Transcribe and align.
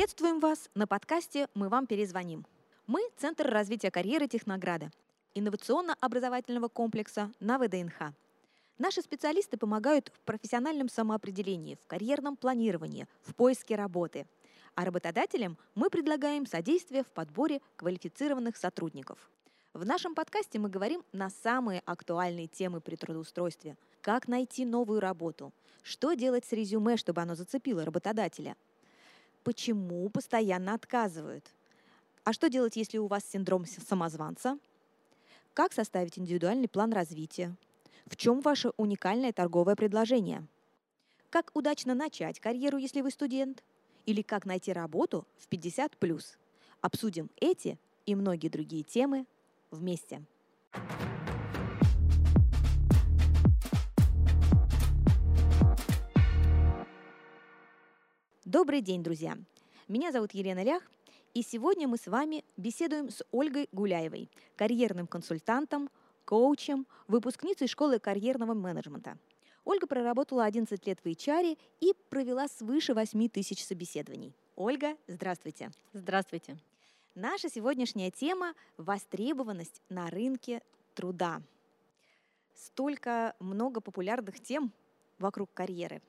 Приветствуем 0.00 0.40
вас 0.40 0.70
на 0.74 0.86
подкасте 0.86 1.46
«Мы 1.52 1.68
вам 1.68 1.86
перезвоним». 1.86 2.46
Мы– 2.86 3.02
Центр 3.18 3.46
развития 3.46 3.90
карьеры 3.90 4.28
Технограда, 4.28 4.90
инновационно-образовательного 5.34 6.68
комплекса 6.68 7.30
на 7.38 7.58
ВДНХ. 7.58 8.14
Наши 8.78 9.02
специалисты 9.02 9.58
помогают 9.58 10.10
в 10.14 10.20
профессиональном 10.20 10.88
самоопределении, 10.88 11.74
в 11.74 11.86
карьерном 11.86 12.38
планировании, 12.38 13.06
в 13.20 13.34
поиске 13.34 13.76
работы. 13.76 14.26
А 14.74 14.86
работодателям 14.86 15.58
мы 15.74 15.90
предлагаем 15.90 16.46
содействие 16.46 17.04
в 17.04 17.08
подборе 17.08 17.60
квалифицированных 17.76 18.56
сотрудников. 18.56 19.30
В 19.74 19.84
нашем 19.84 20.14
подкасте 20.14 20.58
мы 20.58 20.70
говорим 20.70 21.04
на 21.12 21.28
самые 21.28 21.82
актуальные 21.84 22.46
темы 22.46 22.80
при 22.80 22.96
трудоустройстве. 22.96 23.76
Как 24.00 24.28
найти 24.28 24.64
новую 24.64 25.00
работу? 25.00 25.52
Что 25.82 26.14
делать 26.14 26.46
с 26.46 26.52
резюме, 26.52 26.96
чтобы 26.96 27.20
оно 27.20 27.34
зацепило 27.34 27.84
работодателя? 27.84 28.56
Почему 29.42 30.08
постоянно 30.10 30.74
отказывают? 30.74 31.50
А 32.24 32.32
что 32.32 32.50
делать, 32.50 32.76
если 32.76 32.98
у 32.98 33.06
вас 33.06 33.24
синдром 33.24 33.64
самозванца? 33.64 34.58
Как 35.54 35.72
составить 35.72 36.18
индивидуальный 36.18 36.68
план 36.68 36.92
развития? 36.92 37.56
В 38.06 38.16
чем 38.16 38.40
ваше 38.40 38.72
уникальное 38.76 39.32
торговое 39.32 39.76
предложение? 39.76 40.46
Как 41.30 41.50
удачно 41.54 41.94
начать 41.94 42.40
карьеру, 42.40 42.76
если 42.76 43.00
вы 43.00 43.10
студент? 43.10 43.62
Или 44.04 44.22
как 44.22 44.44
найти 44.44 44.72
работу 44.72 45.26
в 45.38 45.48
50+. 45.48 46.22
Обсудим 46.80 47.30
эти 47.36 47.78
и 48.06 48.14
многие 48.14 48.48
другие 48.48 48.82
темы 48.82 49.26
вместе. 49.70 50.22
Добрый 58.52 58.80
день, 58.80 59.04
друзья! 59.04 59.38
Меня 59.86 60.10
зовут 60.10 60.34
Елена 60.34 60.64
Лях, 60.64 60.82
и 61.34 61.42
сегодня 61.42 61.86
мы 61.86 61.98
с 61.98 62.08
вами 62.08 62.44
беседуем 62.56 63.08
с 63.08 63.22
Ольгой 63.30 63.68
Гуляевой, 63.70 64.28
карьерным 64.56 65.06
консультантом, 65.06 65.88
коучем, 66.24 66.84
выпускницей 67.06 67.68
школы 67.68 68.00
карьерного 68.00 68.54
менеджмента. 68.54 69.18
Ольга 69.64 69.86
проработала 69.86 70.44
11 70.46 70.84
лет 70.84 70.98
в 70.98 71.06
HR 71.06 71.56
и 71.78 71.94
провела 72.08 72.48
свыше 72.48 72.92
8 72.92 73.28
тысяч 73.28 73.64
собеседований. 73.64 74.34
Ольга, 74.56 74.96
здравствуйте. 75.06 75.70
Здравствуйте. 75.92 76.56
Наша 77.14 77.48
сегодняшняя 77.48 78.10
тема– 78.10 78.54
востребованность 78.76 79.80
на 79.88 80.10
рынке 80.10 80.60
труда. 80.96 81.40
Столько 82.56 83.36
много 83.38 83.80
популярных 83.80 84.40
тем 84.40 84.72
вокруг 85.20 85.54
карьеры. 85.54 86.02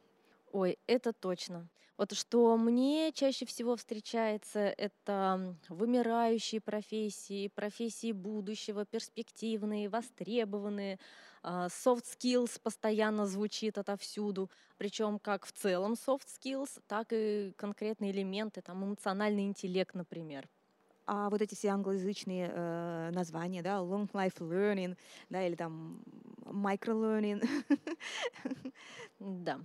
Ой, 0.51 0.77
это 0.85 1.13
точно. 1.13 1.69
Вот 1.97 2.13
что 2.13 2.57
мне 2.57 3.11
чаще 3.13 3.45
всего 3.45 3.75
встречается, 3.75 4.59
это 4.59 5.55
вымирающие 5.69 6.59
профессии, 6.59 7.47
профессии 7.47 8.11
будущего, 8.11 8.85
перспективные, 8.85 9.87
востребованные. 9.87 10.99
А, 11.43 11.67
soft 11.67 12.03
skills 12.05 12.59
постоянно 12.61 13.27
звучит 13.27 13.77
отовсюду. 13.77 14.49
Причем 14.77 15.19
как 15.19 15.45
в 15.45 15.51
целом 15.53 15.93
soft 15.93 16.25
skills, 16.27 16.81
так 16.87 17.07
и 17.11 17.53
конкретные 17.55 18.11
элементы, 18.11 18.61
там 18.61 18.83
эмоциональный 18.83 19.45
интеллект, 19.45 19.93
например 19.95 20.49
а 21.07 21.29
вот 21.29 21.41
эти 21.41 21.55
все 21.55 21.69
англоязычные 21.69 22.51
э, 22.53 23.09
названия, 23.11 23.61
да, 23.61 23.79
long 23.79 24.09
life 24.11 24.37
learning, 24.39 24.95
да, 25.29 25.45
или 25.45 25.55
там 25.55 26.01
micro 26.45 26.93
learning. 26.93 27.43
Да. 29.19 29.59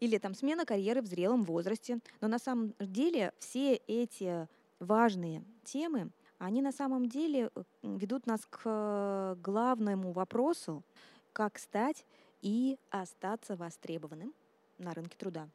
Или 0.00 0.18
там 0.18 0.34
смена 0.34 0.64
карьеры 0.64 1.02
в 1.02 1.06
зрелом 1.06 1.42
возрасте. 1.42 1.98
Но 2.20 2.28
на 2.28 2.38
самом 2.38 2.74
деле 2.78 3.32
все 3.38 3.74
эти 3.74 4.48
важные 4.78 5.42
темы, 5.64 6.10
они 6.38 6.62
на 6.62 6.72
самом 6.72 7.08
деле 7.08 7.50
э, 7.54 7.62
ведут 7.82 8.26
нас 8.26 8.46
к 8.48 9.36
главному 9.42 10.12
вопросу, 10.12 10.84
как 11.32 11.58
стать 11.58 12.04
и 12.42 12.78
остаться 12.90 13.56
востребованным 13.56 14.32
на 14.78 14.94
рынке 14.94 15.16
труда. 15.18 15.48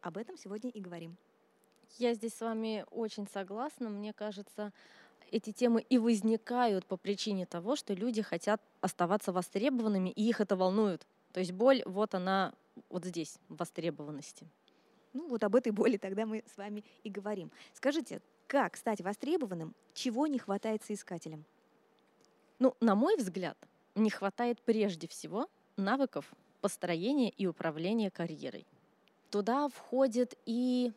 Об 0.00 0.16
этом 0.16 0.38
сегодня 0.38 0.70
и 0.70 0.80
говорим. 0.80 1.16
Я 1.98 2.14
здесь 2.14 2.34
с 2.34 2.40
вами 2.40 2.84
очень 2.90 3.26
согласна. 3.26 3.88
Мне 3.88 4.12
кажется, 4.12 4.72
эти 5.30 5.52
темы 5.52 5.82
и 5.82 5.98
возникают 5.98 6.86
по 6.86 6.96
причине 6.96 7.46
того, 7.46 7.76
что 7.76 7.94
люди 7.94 8.22
хотят 8.22 8.62
оставаться 8.80 9.32
востребованными, 9.32 10.10
и 10.10 10.28
их 10.28 10.40
это 10.40 10.56
волнует. 10.56 11.06
То 11.32 11.40
есть 11.40 11.52
боль, 11.52 11.82
вот 11.84 12.14
она 12.14 12.54
вот 12.88 13.04
здесь, 13.04 13.38
востребованности. 13.48 14.46
Ну 15.12 15.28
вот 15.28 15.42
об 15.42 15.56
этой 15.56 15.72
боли 15.72 15.96
тогда 15.96 16.26
мы 16.26 16.44
с 16.52 16.56
вами 16.56 16.84
и 17.02 17.10
говорим. 17.10 17.50
Скажите, 17.74 18.22
как 18.46 18.76
стать 18.76 19.00
востребованным, 19.00 19.74
чего 19.94 20.26
не 20.26 20.38
хватает 20.38 20.82
соискателям? 20.84 21.44
Ну, 22.58 22.76
на 22.80 22.94
мой 22.94 23.16
взгляд, 23.16 23.56
не 23.94 24.10
хватает 24.10 24.60
прежде 24.62 25.08
всего 25.08 25.48
навыков 25.76 26.32
построения 26.60 27.30
и 27.30 27.46
управления 27.46 28.10
карьерой. 28.10 28.66
Туда 29.30 29.68
входит 29.68 30.36
и 30.46 30.92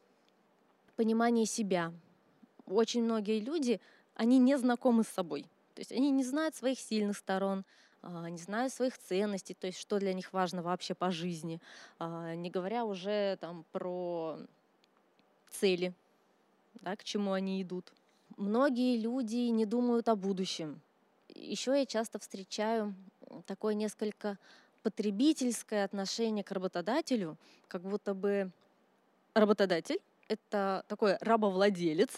понимание 0.95 1.45
себя. 1.45 1.93
Очень 2.65 3.03
многие 3.03 3.39
люди, 3.39 3.79
они 4.15 4.39
не 4.39 4.57
знакомы 4.57 5.03
с 5.03 5.07
собой. 5.07 5.43
То 5.73 5.79
есть 5.79 5.91
они 5.91 6.11
не 6.11 6.23
знают 6.23 6.55
своих 6.55 6.79
сильных 6.79 7.17
сторон, 7.17 7.65
не 8.03 8.37
знают 8.37 8.73
своих 8.73 8.97
ценностей, 8.97 9.53
то 9.53 9.67
есть 9.67 9.79
что 9.79 9.99
для 9.99 10.13
них 10.13 10.33
важно 10.33 10.61
вообще 10.61 10.93
по 10.93 11.11
жизни, 11.11 11.61
а, 11.99 12.35
не 12.35 12.49
говоря 12.49 12.85
уже 12.85 13.37
там 13.37 13.65
про 13.71 14.37
цели, 15.49 15.93
да, 16.81 16.95
к 16.95 17.03
чему 17.03 17.33
они 17.33 17.61
идут. 17.61 17.93
Многие 18.37 18.97
люди 18.97 19.49
не 19.49 19.65
думают 19.65 20.09
о 20.09 20.15
будущем. 20.15 20.81
Еще 21.29 21.77
я 21.77 21.85
часто 21.85 22.19
встречаю 22.19 22.93
такое 23.45 23.73
несколько 23.73 24.37
потребительское 24.81 25.85
отношение 25.85 26.43
к 26.43 26.51
работодателю, 26.51 27.37
как 27.67 27.83
будто 27.83 28.13
бы 28.13 28.51
работодатель 29.33 29.99
это 30.27 30.83
такой 30.87 31.17
рабовладелец, 31.19 32.09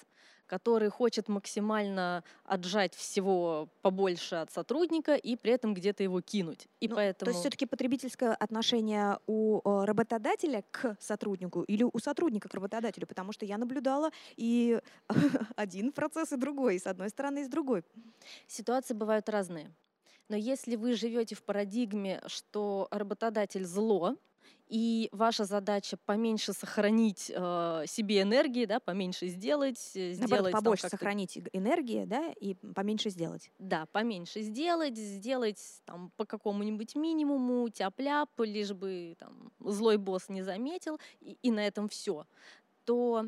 который 0.48 0.90
хочет 0.90 1.28
максимально 1.28 2.24
отжать 2.44 2.94
всего 2.96 3.70
побольше 3.82 4.36
от 4.36 4.52
сотрудника 4.52 5.16
и 5.16 5.36
при 5.36 5.54
этом 5.54 5.74
где-то 5.74 6.04
его 6.04 6.22
кинуть. 6.22 6.68
И 6.80 6.88
ну, 6.88 6.96
поэтому... 6.96 7.26
То 7.26 7.32
есть 7.32 7.40
все-таки 7.42 7.66
потребительское 7.66 8.34
отношение 8.34 9.20
у 9.28 9.62
э, 9.64 9.86
работодателя 9.86 10.64
к 10.72 10.98
сотруднику 11.00 11.64
или 11.64 11.84
у 11.84 12.00
сотрудника 12.00 12.50
к 12.50 12.54
работодателю, 12.54 13.08
потому 13.08 13.32
что 13.32 13.46
я 13.46 13.58
наблюдала 13.58 14.12
и 14.36 14.80
один 15.56 15.92
процесс, 15.92 16.32
и 16.32 16.38
другой, 16.38 16.76
и 16.76 16.80
с 16.80 16.88
одной 16.88 17.10
стороны, 17.10 17.42
и 17.42 17.46
с 17.46 17.50
другой. 17.50 17.84
Ситуации 18.48 18.94
бывают 18.94 19.30
разные. 19.30 19.72
Но 20.28 20.36
если 20.36 20.76
вы 20.76 20.96
живете 20.96 21.36
в 21.36 21.44
парадигме, 21.44 22.22
что 22.28 22.88
работодатель 22.90 23.64
зло, 23.64 24.16
и 24.68 25.10
ваша 25.12 25.46
задача 25.46 25.98
поменьше 26.06 26.54
сохранить 26.54 27.32
э, 27.34 27.84
себе 27.88 28.22
энергии, 28.22 28.66
да, 28.66 28.80
поменьше 28.80 29.28
сделать, 29.28 29.92
э, 29.96 30.14
сделать 30.14 30.32
Наоборот, 30.32 30.52
побольше 30.52 30.82
там, 30.84 30.90
сохранить 30.92 31.38
энергии, 31.54 32.06
да, 32.06 32.32
и 32.40 32.56
поменьше 32.56 33.10
сделать. 33.12 33.52
Да, 33.60 33.86
поменьше 33.92 34.42
сделать, 34.42 34.98
сделать 34.98 35.60
там 35.86 36.12
по 36.18 36.26
какому-нибудь 36.26 36.96
минимуму, 36.96 37.70
тяп-ляп, 37.70 38.30
лишь 38.40 38.74
бы 38.74 39.16
там 39.20 39.52
злой 39.60 39.98
босс 39.98 40.30
не 40.30 40.42
заметил, 40.42 41.00
и, 41.22 41.38
и 41.44 41.52
на 41.52 41.66
этом 41.66 41.88
все. 41.88 42.26
То 42.86 43.28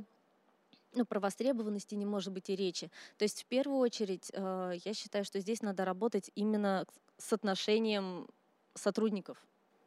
ну, 0.94 1.06
про 1.06 1.20
востребованности 1.20 1.94
не 1.94 2.06
может 2.06 2.34
быть 2.34 2.50
и 2.50 2.56
речи. 2.56 2.90
То 3.18 3.24
есть 3.24 3.44
в 3.44 3.46
первую 3.46 3.80
очередь 3.80 4.32
э, 4.34 4.74
я 4.84 4.94
считаю, 4.96 5.24
что 5.24 5.40
здесь 5.40 5.62
надо 5.62 5.86
работать 5.86 6.32
именно 6.34 6.86
с 7.18 7.32
отношением 7.32 8.28
сотрудников. 8.74 9.38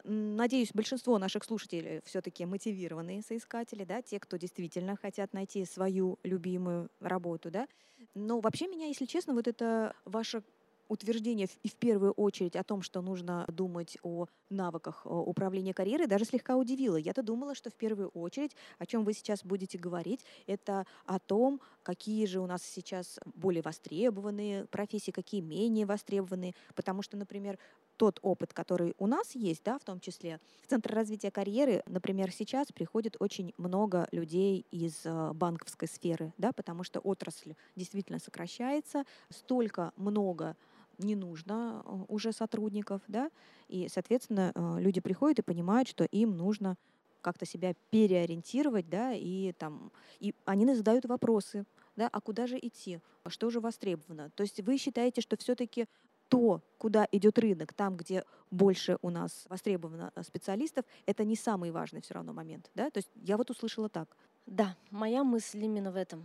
Надеюсь, 0.04 0.70
большинство 0.72 1.18
наших 1.18 1.44
слушателей 1.44 2.00
все-таки 2.04 2.46
мотивированные 2.46 3.22
соискатели, 3.22 3.84
да, 3.84 4.02
те, 4.02 4.18
кто 4.18 4.36
действительно 4.36 4.96
хотят 4.96 5.32
найти 5.34 5.64
свою 5.64 6.18
любимую 6.22 6.90
работу, 7.00 7.50
да. 7.50 7.68
Но 8.14 8.40
вообще 8.40 8.66
меня, 8.66 8.86
если 8.86 9.04
честно, 9.04 9.34
вот 9.34 9.46
это 9.46 9.94
ваша 10.04 10.42
утверждение 10.88 11.46
и 11.62 11.68
в 11.68 11.76
первую 11.76 12.12
очередь 12.12 12.56
о 12.56 12.64
том, 12.64 12.82
что 12.82 13.00
нужно 13.00 13.44
думать 13.48 13.96
о 14.02 14.26
навыках 14.48 15.06
управления 15.06 15.72
карьерой, 15.72 16.08
даже 16.08 16.24
слегка 16.24 16.56
удивило. 16.56 16.96
Я-то 16.96 17.22
думала, 17.22 17.54
что 17.54 17.70
в 17.70 17.74
первую 17.74 18.08
очередь, 18.08 18.56
о 18.78 18.86
чем 18.86 19.04
вы 19.04 19.12
сейчас 19.12 19.44
будете 19.44 19.78
говорить, 19.78 20.24
это 20.48 20.86
о 21.06 21.20
том, 21.20 21.60
какие 21.84 22.26
же 22.26 22.40
у 22.40 22.46
нас 22.46 22.64
сейчас 22.64 23.20
более 23.24 23.62
востребованные 23.62 24.66
профессии, 24.66 25.12
какие 25.12 25.42
менее 25.42 25.86
востребованные. 25.86 26.54
Потому 26.74 27.02
что, 27.02 27.16
например, 27.16 27.58
тот 28.00 28.18
опыт, 28.22 28.54
который 28.54 28.94
у 28.96 29.06
нас 29.06 29.34
есть, 29.34 29.62
да, 29.62 29.78
в 29.78 29.84
том 29.84 30.00
числе 30.00 30.40
в 30.62 30.66
Центр 30.68 30.94
развития 30.94 31.30
карьеры, 31.30 31.82
например, 31.84 32.32
сейчас 32.32 32.72
приходит 32.72 33.14
очень 33.20 33.52
много 33.58 34.08
людей 34.10 34.64
из 34.70 35.04
э, 35.04 35.32
банковской 35.34 35.86
сферы, 35.86 36.32
да, 36.38 36.52
потому 36.52 36.82
что 36.82 37.00
отрасль 37.00 37.56
действительно 37.76 38.18
сокращается, 38.18 39.04
столько 39.28 39.92
много 39.96 40.56
не 40.96 41.14
нужно 41.14 41.82
э, 41.84 42.04
уже 42.08 42.32
сотрудников, 42.32 43.02
да, 43.06 43.30
и, 43.68 43.86
соответственно, 43.90 44.52
э, 44.54 44.80
люди 44.80 45.02
приходят 45.02 45.40
и 45.40 45.42
понимают, 45.42 45.86
что 45.86 46.04
им 46.04 46.38
нужно 46.38 46.78
как-то 47.20 47.44
себя 47.44 47.74
переориентировать, 47.90 48.88
да, 48.88 49.12
и 49.12 49.52
там, 49.52 49.92
и 50.20 50.34
они 50.46 50.74
задают 50.74 51.04
вопросы, 51.04 51.66
да, 51.96 52.08
а 52.10 52.22
куда 52.22 52.46
же 52.46 52.58
идти, 52.58 53.00
что 53.26 53.50
же 53.50 53.60
востребовано. 53.60 54.30
То 54.30 54.42
есть 54.42 54.58
вы 54.62 54.78
считаете, 54.78 55.20
что 55.20 55.36
все-таки 55.36 55.84
то, 56.30 56.62
куда 56.78 57.06
идет 57.12 57.38
рынок, 57.38 57.74
там, 57.74 57.96
где 57.96 58.24
больше 58.50 58.98
у 59.02 59.10
нас 59.10 59.44
востребовано 59.48 60.12
э, 60.14 60.22
специалистов, 60.22 60.86
это 61.04 61.24
не 61.24 61.36
самый 61.36 61.72
важный 61.72 62.00
все 62.00 62.14
равно 62.14 62.32
момент, 62.32 62.70
да? 62.74 62.88
То 62.90 62.98
есть 62.98 63.10
я 63.16 63.36
вот 63.36 63.50
услышала 63.50 63.88
так. 63.88 64.16
Да, 64.46 64.76
моя 64.90 65.24
мысль 65.24 65.64
именно 65.64 65.90
в 65.90 65.96
этом. 65.96 66.22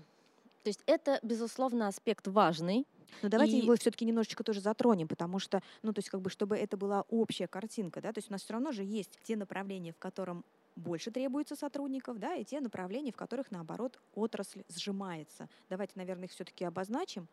То 0.64 0.70
есть 0.70 0.82
это, 0.86 1.20
безусловно, 1.24 1.88
аспект 1.88 2.28
важный. 2.28 2.88
Но 3.22 3.30
давайте 3.30 3.58
и... 3.58 3.62
его 3.64 3.76
все-таки 3.76 4.06
немножечко 4.06 4.44
тоже 4.44 4.62
затронем, 4.62 5.08
потому 5.08 5.40
что, 5.40 5.62
ну, 5.82 5.92
то 5.92 6.00
есть, 6.00 6.10
как 6.10 6.22
бы, 6.22 6.30
чтобы 6.30 6.56
это 6.56 6.78
была 6.78 7.04
общая 7.10 7.48
картинка, 7.48 8.02
да, 8.02 8.14
то 8.14 8.20
есть 8.20 8.30
у 8.30 8.34
нас 8.34 8.44
все 8.44 8.54
равно 8.54 8.72
же 8.72 8.84
есть 8.84 9.20
те 9.24 9.36
направления, 9.36 9.92
в 9.92 9.98
котором 9.98 10.46
больше 10.76 11.10
требуется 11.10 11.56
сотрудников, 11.56 12.20
да, 12.20 12.36
и 12.36 12.44
те 12.44 12.60
направления, 12.60 13.12
в 13.12 13.16
которых, 13.16 13.50
наоборот, 13.52 14.00
отрасль 14.14 14.64
сжимается. 14.70 15.50
Давайте, 15.70 15.94
наверное, 15.96 16.26
их 16.26 16.32
все-таки 16.32 16.66
обозначим. 16.66 17.28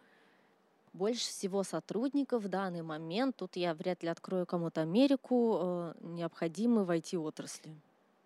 Больше 0.92 1.28
всего 1.30 1.62
сотрудников 1.62 2.42
в 2.42 2.48
данный 2.48 2.82
момент, 2.82 3.36
тут 3.36 3.56
я 3.56 3.72
вряд 3.74 4.02
ли 4.02 4.08
открою 4.10 4.44
кому-то 4.44 4.82
Америку, 4.82 5.58
э, 5.60 5.94
необходимы 6.00 6.84
в 6.84 6.90
IT-отрасли. 6.90 7.74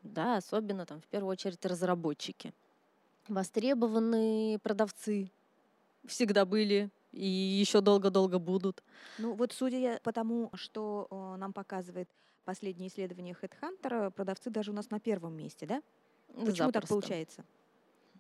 Да, 0.03 0.37
особенно 0.37 0.85
там 0.85 1.01
в 1.01 1.07
первую 1.07 1.33
очередь 1.33 1.65
разработчики. 1.65 2.53
Востребованные 3.29 4.59
продавцы 4.59 5.31
всегда 6.07 6.45
были 6.45 6.91
и 7.13 7.27
еще 7.27 7.81
долго-долго 7.81 8.39
будут. 8.39 8.83
Ну 9.19 9.35
вот 9.35 9.53
судя 9.53 10.01
по 10.03 10.13
тому, 10.13 10.51
что 10.55 11.07
э, 11.11 11.37
нам 11.39 11.53
показывает 11.53 12.09
последнее 12.45 12.89
исследование 12.89 13.37
HeadHunter, 13.41 14.11
продавцы 14.11 14.51
даже 14.51 14.71
у 14.71 14.75
нас 14.75 14.91
на 14.91 15.01
первом 15.01 15.37
месте, 15.37 15.67
да? 15.67 15.83
Почему 16.29 16.71
Запросто. 16.71 16.73
так 16.73 16.89
получается? 16.89 17.45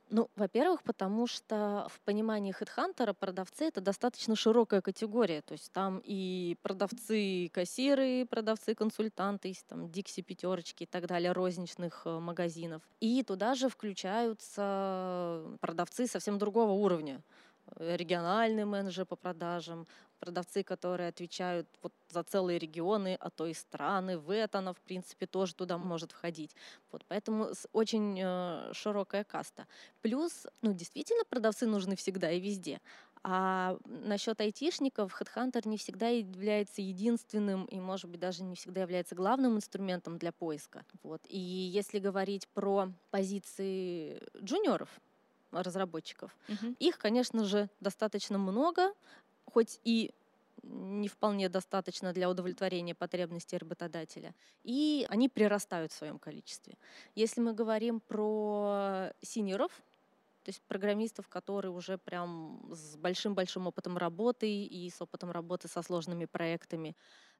Ну, 0.08 0.30
во-первых, 0.36 0.84
потому 0.84 1.26
что 1.26 1.88
в 1.90 2.00
понимании 2.02 2.54
HeadHunter 2.54 3.12
продавцы— 3.12 3.64
это 3.66 3.80
достаточно 3.80 4.36
широкая 4.36 4.80
категория. 4.80 5.42
То 5.42 5.52
есть 5.52 5.72
там 5.72 6.00
и 6.04 6.56
продавцы-кассиры, 6.62 8.24
продавцы-консультанты, 8.26 9.54
там 9.68 9.86
Dixie 9.86 10.22
пятерочки 10.22 10.84
и 10.84 10.86
так 10.86 11.06
далее, 11.06 11.32
розничных 11.32 12.02
э, 12.04 12.20
магазинов. 12.20 12.82
И 13.00 13.24
туда 13.24 13.54
же 13.56 13.68
включаются 13.68 15.42
продавцы 15.60 16.06
совсем 16.06 16.38
другого 16.38 16.70
уровня 16.70 17.22
региональный 17.76 18.64
менеджер 18.64 19.04
по 19.06 19.16
продажам, 19.16 19.86
продавцы, 20.18 20.62
которые 20.62 21.08
отвечают 21.08 21.68
вот 21.82 21.92
за 22.10 22.22
целые 22.22 22.58
регионы, 22.58 23.16
а 23.20 23.30
то 23.30 23.46
и 23.46 23.54
страны. 23.54 24.18
В 24.18 24.30
это 24.30 24.58
она, 24.58 24.72
в 24.72 24.80
принципе, 24.80 25.26
тоже 25.26 25.54
туда 25.54 25.78
может 25.78 26.12
входить. 26.12 26.54
Вот, 26.92 27.04
поэтому 27.08 27.50
очень 27.72 28.18
э, 28.22 28.72
широкая 28.72 29.24
каста. 29.24 29.66
Плюс, 30.02 30.46
ну, 30.62 30.72
действительно, 30.72 31.24
продавцы 31.28 31.66
нужны 31.66 31.96
всегда 31.96 32.30
и 32.30 32.40
везде. 32.40 32.80
А 33.28 33.76
насчет 33.86 34.40
айтишников, 34.40 35.20
HeadHunter 35.20 35.66
не 35.66 35.78
всегда 35.78 36.08
является 36.08 36.80
единственным 36.80 37.64
и, 37.64 37.80
может 37.80 38.08
быть, 38.08 38.20
даже 38.20 38.44
не 38.44 38.54
всегда 38.54 38.82
является 38.82 39.16
главным 39.16 39.56
инструментом 39.56 40.16
для 40.16 40.30
поиска. 40.30 40.84
Вот. 41.02 41.20
И 41.28 41.38
если 41.38 41.98
говорить 41.98 42.46
про 42.48 42.92
позиции 43.10 44.22
джуниоров, 44.40 44.88
разработчиков. 45.50 46.36
Угу. 46.48 46.76
Их, 46.78 46.98
конечно 46.98 47.44
же, 47.44 47.68
достаточно 47.80 48.38
много, 48.38 48.92
хоть 49.56 49.80
и 49.84 50.10
не 50.62 51.08
вполне 51.08 51.48
достаточно 51.48 52.12
для 52.12 52.28
удовлетворения 52.28 52.94
потребностей 52.94 53.56
работодателя. 53.56 54.34
И 54.64 55.06
они 55.08 55.30
прирастают 55.30 55.92
в 55.92 55.94
своем 55.94 56.18
количестве. 56.18 56.74
Если 57.14 57.40
мы 57.40 57.54
говорим 57.54 58.00
про 58.00 59.12
синеров, 59.22 59.72
то 60.42 60.50
есть 60.50 60.60
программистов, 60.68 61.28
которые 61.28 61.72
уже 61.72 61.96
прям 61.96 62.68
с 62.70 62.96
большим-большим 62.96 63.66
опытом 63.66 63.96
работы 63.96 64.46
и 64.46 64.90
с 64.90 65.00
опытом 65.00 65.30
работы 65.30 65.68
со 65.68 65.80
сложными 65.80 66.26
проектами, 66.26 66.94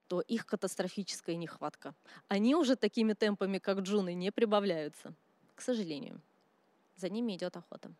то 0.09 0.23
их 0.23 0.47
катастрофическая 0.47 1.37
нехватка. 1.37 1.95
Они 2.29 2.55
уже 2.55 2.77
такими 2.77 3.13
темпами, 3.13 3.59
как 3.59 3.81
джуны, 3.81 4.15
не 4.15 4.33
прибавляются, 4.33 5.13
к 5.55 5.61
сожалению. 5.61 6.23
За 6.97 7.11
ними 7.11 7.37
идет 7.37 7.59
охота. 7.59 7.93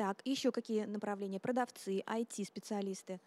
Так, 0.00 0.22
еще 0.24 0.50
какие 0.50 0.86
направления? 0.86 1.38
Продавцы, 1.38 2.00
IT-специалисты, 2.06 3.20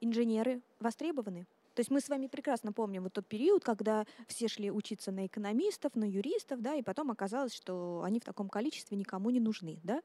инженеры 0.00 0.62
востребованы? 0.80 1.46
То 1.74 1.80
есть 1.80 1.92
мы 1.92 2.00
с 2.00 2.08
вами 2.08 2.26
прекрасно 2.26 2.72
помним 2.72 3.04
вот 3.04 3.12
тот 3.12 3.26
период, 3.28 3.62
когда 3.62 4.04
все 4.26 4.48
шли 4.48 4.68
учиться 4.68 5.12
на 5.12 5.26
экономистов, 5.26 5.94
на 5.94 6.02
юристов, 6.02 6.60
да, 6.60 6.74
и 6.74 6.82
потом 6.82 7.12
оказалось, 7.12 7.54
что 7.54 8.02
они 8.04 8.18
в 8.18 8.24
таком 8.24 8.48
количестве 8.48 8.96
никому 8.96 9.30
не 9.30 9.38
нужны, 9.38 9.78
да. 9.84 10.02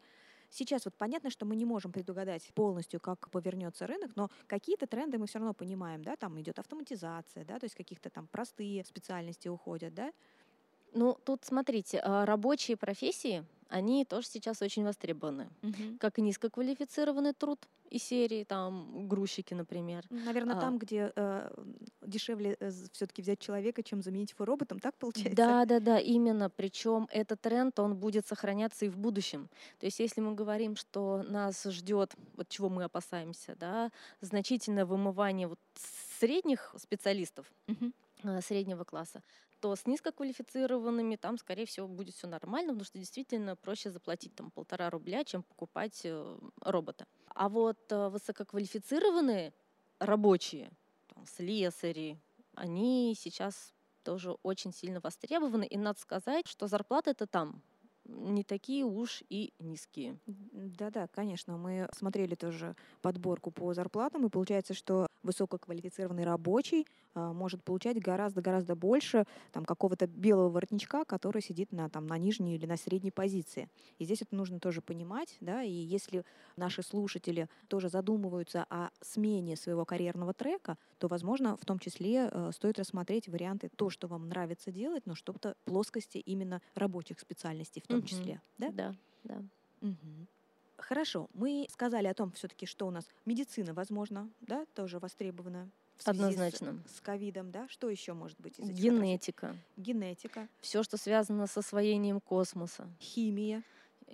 Сейчас 0.51 0.85
вот 0.85 0.93
понятно, 0.93 1.31
что 1.31 1.47
мы 1.47 1.55
не 1.55 1.65
можем 1.65 1.91
предугадать 1.91 2.51
полностью, 2.53 2.99
как 2.99 3.31
повернется 3.31 3.87
рынок, 3.87 4.11
но 4.15 4.29
какие-то 4.45 4.85
тренды 4.85 5.17
мы 5.17 5.25
все 5.25 5.39
равно 5.39 5.55
понимаем, 5.55 6.03
да, 6.03 6.15
там 6.15 6.39
идет 6.39 6.59
автоматизация, 6.59 7.43
да, 7.43 7.57
то 7.57 7.63
есть 7.63 7.73
каких-то 7.73 8.11
там 8.11 8.27
простые 8.27 8.85
специальности 8.85 9.47
уходят, 9.47 9.95
да. 9.95 10.13
Ну, 10.93 11.17
тут 11.25 11.43
смотрите, 11.43 11.99
а, 12.03 12.27
рабочие 12.27 12.77
профессии, 12.77 13.45
они 13.73 14.05
тоже 14.05 14.27
сейчас 14.27 14.61
очень 14.61 14.83
востребованы. 14.83 15.49
Угу. 15.63 15.97
Как 15.99 16.19
и 16.19 16.21
низкоквалифицированный 16.21 17.33
труд 17.33 17.67
из 17.89 18.03
серии, 18.03 18.43
там, 18.43 19.07
грузчики, 19.07 19.55
например. 19.55 20.05
Наверное, 20.09 20.57
а, 20.57 20.61
там, 20.61 20.77
где 20.77 21.11
э, 21.15 21.49
дешевле 22.01 22.55
э, 22.59 22.69
все-таки 22.91 23.21
взять 23.21 23.39
человека, 23.39 23.81
чем 23.81 24.01
заменить 24.01 24.31
его 24.31 24.45
роботом, 24.45 24.79
так 24.79 24.95
получается? 24.95 25.35
Да, 25.35 25.65
да, 25.65 25.79
да, 25.79 25.99
именно. 25.99 26.49
Причем 26.49 27.07
этот 27.11 27.41
тренд, 27.41 27.79
он 27.79 27.95
будет 27.95 28.27
сохраняться 28.27 28.85
и 28.85 28.89
в 28.89 28.97
будущем. 28.97 29.49
То 29.79 29.87
есть, 29.87 29.99
если 29.99 30.21
мы 30.21 30.35
говорим, 30.35 30.75
что 30.75 31.23
нас 31.23 31.63
ждет, 31.63 32.13
вот 32.35 32.47
чего 32.49 32.69
мы 32.69 32.83
опасаемся, 32.83 33.55
да, 33.59 33.91
значительное 34.21 34.85
вымывание 34.85 35.47
вот 35.47 35.59
средних 36.19 36.75
специалистов, 36.77 37.51
угу 37.67 37.91
среднего 38.41 38.85
класса, 38.85 39.21
то 39.63 39.77
с 39.77 39.86
низкоквалифицированными 39.88 41.15
там, 41.15 41.38
скорее 41.38 41.65
всего, 41.65 41.88
будет 41.88 42.15
все 42.15 42.27
нормально, 42.27 42.74
потому 42.74 42.83
что 42.83 43.00
действительно 43.00 43.56
проще 43.56 43.92
заплатить 43.92 44.36
там 44.36 44.51
полтора 44.51 44.89
рубля, 44.89 45.24
чем 45.24 45.42
покупать 45.42 46.01
э, 46.04 46.38
робота. 46.60 47.07
А 47.33 47.48
вот 47.48 47.80
э, 47.89 48.10
высококвалифицированные 48.10 49.54
рабочие, 50.00 50.69
там, 51.07 51.25
слесари, 51.25 52.19
они 52.56 53.15
сейчас 53.18 53.74
тоже 54.04 54.36
очень 54.44 54.74
сильно 54.74 55.00
востребованы. 55.00 55.63
И 55.63 55.77
надо 55.77 55.98
сказать, 55.98 56.46
что 56.46 56.67
зарплаты 56.67 57.12
это 57.12 57.25
там 57.25 57.63
не 58.03 58.43
такие 58.43 58.84
уж 58.84 59.24
и 59.29 59.53
низкие. 59.60 60.20
Да-да, 60.25 61.08
конечно. 61.08 61.55
Мы 61.55 61.88
смотрели 61.93 62.36
тоже 62.36 62.75
подборку 63.01 63.50
по 63.50 63.74
зарплатам, 63.74 64.25
и 64.25 64.29
получается, 64.29 64.74
что 64.74 65.08
высококвалифицированный 65.24 66.24
рабочий 66.24 66.86
а, 67.15 67.34
может 67.34 67.63
получать 67.63 68.00
гораздо-гораздо 68.00 68.75
больше 68.75 69.25
там, 69.51 69.65
какого-то 69.65 70.08
белого 70.08 70.50
воротничка, 70.50 71.06
который 71.06 71.42
сидит 71.42 71.72
на, 71.72 71.89
там, 71.89 72.08
на 72.08 72.18
нижней 72.18 72.56
или 72.56 72.65
на 72.65 72.77
средней 72.77 73.12
позиции. 73.12 73.70
И 74.00 74.06
здесь 74.06 74.22
это 74.22 74.36
нужно 74.36 74.60
тоже 74.60 74.82
понимать, 74.82 75.38
да, 75.39 75.63
и 75.63 75.72
если 75.72 76.24
наши 76.56 76.84
слушатели 76.84 77.50
тоже 77.68 77.89
задумываются 77.89 78.65
о 78.70 78.89
смене 79.01 79.56
своего 79.56 79.86
карьерного 79.86 80.34
трека, 80.34 80.77
то, 80.98 81.08
возможно, 81.08 81.58
в 81.58 81.65
том 81.65 81.80
числе 81.80 82.30
э, 82.32 82.51
стоит 82.53 82.80
рассмотреть 82.80 83.27
варианты 83.27 83.70
то, 83.75 83.89
что 83.89 84.08
вам 84.08 84.27
нравится 84.27 84.72
делать, 84.72 85.06
но 85.06 85.15
что-то 85.15 85.56
плоскости 85.65 86.18
именно 86.18 86.62
рабочих 86.75 87.20
специальностей 87.20 87.82
в 87.82 87.88
том 87.88 88.00
угу. 88.00 88.08
числе. 88.08 88.42
Да, 88.58 88.70
да. 88.72 88.96
да. 89.24 89.44
Угу. 89.82 90.27
Хорошо, 90.87 91.29
мы 91.33 91.65
сказали 91.71 92.07
о 92.07 92.13
том 92.13 92.31
все-таки, 92.33 92.65
что 92.65 92.85
у 92.85 92.91
нас 92.91 93.05
медицина, 93.25 93.73
возможно, 93.73 94.29
да, 94.41 94.65
тоже 94.75 94.99
востребована. 94.99 95.69
Однозначно. 96.03 96.83
С 96.87 96.99
ковидом, 96.99 97.51
да? 97.51 97.67
Что 97.69 97.89
еще 97.89 98.13
может 98.13 98.39
быть? 98.41 98.59
Из 98.59 98.69
Генетика. 98.69 99.47
Профессий? 99.47 99.63
Генетика. 99.77 100.47
Все, 100.59 100.83
что 100.83 100.97
связано 100.97 101.47
с 101.47 101.57
освоением 101.57 102.19
космоса. 102.19 102.89
Химия. 102.99 103.63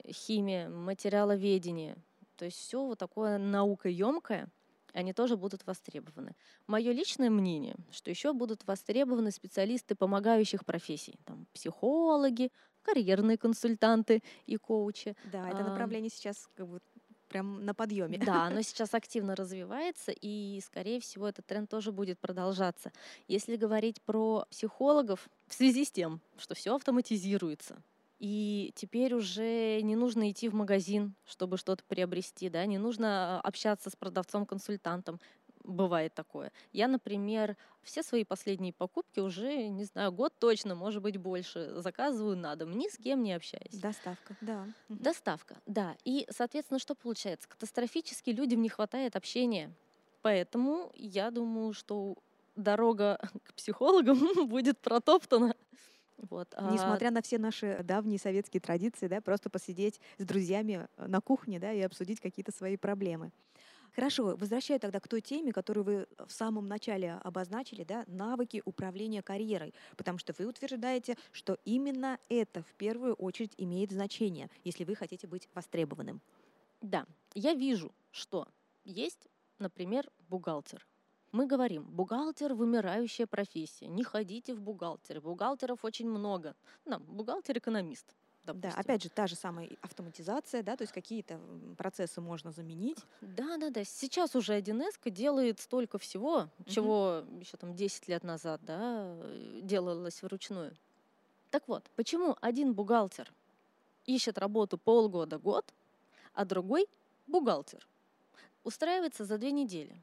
Химия, 0.08 0.70
материаловедение. 0.70 1.98
То 2.36 2.46
есть 2.46 2.58
все 2.58 2.86
вот 2.86 3.00
такое 3.00 3.38
наукоемкое, 3.38 4.50
они 4.94 5.14
тоже 5.14 5.38
будут 5.38 5.66
востребованы. 5.66 6.36
Мое 6.68 6.92
личное 6.92 7.30
мнение, 7.30 7.76
что 7.92 8.10
еще 8.10 8.34
будут 8.34 8.66
востребованы 8.68 9.32
специалисты 9.32 9.96
помогающих 9.96 10.66
профессий, 10.66 11.20
там, 11.26 11.48
психологи, 11.54 12.52
карьерные 12.94 13.38
консультанты 13.38 14.22
и 14.46 14.58
коучи. 14.58 15.16
Да, 15.32 15.50
это 15.50 15.64
направление 15.64 16.10
сейчас 16.10 16.50
как 16.56 16.68
бы 16.68 16.80
прям 17.30 17.64
на 17.64 17.74
подъеме. 17.74 18.18
Да, 18.18 18.46
оно 18.46 18.62
сейчас 18.64 18.94
активно 18.94 19.36
развивается, 19.36 20.12
и, 20.12 20.60
скорее 20.66 21.00
всего, 21.00 21.28
этот 21.28 21.46
тренд 21.46 21.70
тоже 21.70 21.92
будет 21.92 22.20
продолжаться. 22.20 22.92
Если 23.28 23.56
говорить 23.56 24.02
про 24.02 24.46
психологов, 24.50 25.30
в 25.48 25.54
связи 25.54 25.86
с 25.86 25.92
тем, 25.92 26.20
что 26.38 26.56
все 26.56 26.76
автоматизируется, 26.76 27.82
и 28.20 28.74
теперь 28.76 29.14
уже 29.14 29.80
не 29.82 29.96
нужно 29.96 30.30
идти 30.30 30.50
в 30.50 30.54
магазин, 30.54 31.16
чтобы 31.26 31.58
что-то 31.58 31.84
приобрести, 31.88 32.50
да, 32.50 32.66
не 32.66 32.78
нужно 32.78 33.38
а, 33.38 33.42
общаться 33.42 33.90
с 33.90 33.96
продавцом-консультантом. 33.96 35.22
Бывает 35.64 36.14
такое. 36.14 36.52
Я, 36.72 36.88
например, 36.88 37.58
все 37.84 38.04
свои 38.04 38.24
последние 38.24 38.74
покупки 38.74 39.20
уже, 39.20 39.68
не 39.68 39.84
знаю, 39.84 40.12
год 40.12 40.34
точно, 40.40 40.76
может 40.76 41.02
быть, 41.02 41.18
больше, 41.18 41.82
заказываю 41.82 42.38
на 42.38 42.56
дом, 42.56 42.72
ни 42.78 42.88
с 42.88 42.98
кем 42.98 43.24
не 43.24 43.34
общаюсь. 43.34 43.74
Доставка, 43.74 44.36
да. 44.42 44.68
Доставка, 44.90 45.58
да. 45.66 45.96
И, 46.04 46.28
соответственно, 46.30 46.80
что 46.80 46.96
получается? 46.96 47.48
Катастрофически 47.48 48.32
людям 48.32 48.62
не 48.62 48.70
хватает 48.70 49.16
общения. 49.16 49.72
Поэтому 50.22 50.92
я 50.96 51.32
думаю, 51.32 51.74
что 51.74 52.16
дорога 52.56 53.20
к 53.44 53.54
психологам 53.54 54.20
будет 54.48 54.80
протоптана. 54.80 55.56
Вот. 56.30 56.54
А 56.58 56.72
Несмотря 56.72 57.12
на 57.12 57.22
все 57.22 57.38
наши 57.38 57.80
давние 57.84 58.20
советские 58.20 58.60
традиции, 58.60 59.08
да, 59.08 59.22
просто 59.22 59.50
посидеть 59.50 60.02
с 60.18 60.26
друзьями 60.26 60.88
на 60.98 61.22
кухне 61.22 61.60
да, 61.60 61.72
и 61.72 61.80
обсудить 61.80 62.20
какие-то 62.20 62.52
свои 62.52 62.76
проблемы. 62.76 63.32
Хорошо, 63.96 64.36
возвращаю 64.36 64.80
тогда 64.80 65.00
к 65.00 65.08
той 65.08 65.22
теме, 65.22 65.52
которую 65.52 65.84
вы 65.84 66.08
в 66.28 66.32
самом 66.32 66.68
начале 66.68 67.14
обозначили, 67.24 67.84
да, 67.84 68.04
навыки 68.08 68.62
управления 68.66 69.22
карьерой, 69.22 69.74
потому 69.98 70.18
что 70.18 70.34
вы 70.38 70.46
утверждаете, 70.46 71.18
что 71.32 71.58
именно 71.66 72.20
это 72.30 72.62
в 72.62 72.74
первую 72.76 73.16
очередь 73.16 73.54
имеет 73.58 73.92
значение, 73.92 74.50
если 74.64 74.84
вы 74.84 74.96
хотите 74.96 75.28
быть 75.28 75.50
востребованным. 75.54 76.22
Да, 76.82 77.06
я 77.34 77.54
вижу, 77.54 77.92
что 78.12 78.48
есть, 78.86 79.28
например, 79.58 80.10
бухгалтер. 80.30 80.86
Мы 81.32 81.46
говорим, 81.46 81.84
бухгалтер– 81.84 82.54
вымирающая 82.56 83.28
профессия, 83.28 83.88
не 83.88 84.04
ходите 84.04 84.56
в 84.56 84.62
бухгалтеры, 84.62 85.22
бухгалтеров 85.22 85.86
очень 85.86 86.10
много. 86.10 86.56
Да, 86.86 86.98
бухгалтер-экономист, 87.00 88.16
допустим. 88.46 88.72
Да, 88.72 88.80
опять 88.80 89.04
же, 89.04 89.10
та 89.10 89.28
же 89.28 89.36
самая 89.36 89.70
автоматизация, 89.82 90.64
да, 90.64 90.76
то 90.76 90.84
есть 90.84 90.94
какие-то 90.94 91.40
процессы 91.78 92.22
можно 92.22 92.52
заменить. 92.52 92.98
Да, 93.22 93.58
да, 93.58 93.70
да. 93.70 93.84
Сейчас 93.84 94.36
уже 94.36 94.58
1С 94.58 95.10
делает 95.10 95.60
столько 95.60 95.98
всего, 95.98 96.50
угу. 96.60 96.70
чего 96.70 97.24
еще 97.40 97.58
там 97.58 97.76
10 97.76 98.08
лет 98.08 98.24
назад, 98.24 98.62
да, 98.64 99.16
делалось 99.62 100.22
вручную. 100.22 100.76
Так 101.52 101.64
вот, 101.68 101.84
почему 101.96 102.38
один 102.42 102.74
бухгалтер 102.74 103.32
ищет 104.06 104.38
работу 104.38 104.78
полгода-год, 104.78 105.66
а 106.34 106.46
другой 106.46 106.88
бухгалтер 107.28 107.88
устраивается 108.64 109.26
за 109.26 109.38
две 109.38 109.52
недели 109.52 110.00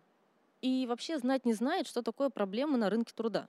и 0.60 0.86
вообще 0.88 1.18
знать 1.18 1.44
не 1.44 1.54
знает, 1.54 1.86
что 1.86 2.02
такое 2.02 2.30
проблема 2.30 2.76
на 2.76 2.90
рынке 2.90 3.12
труда. 3.14 3.48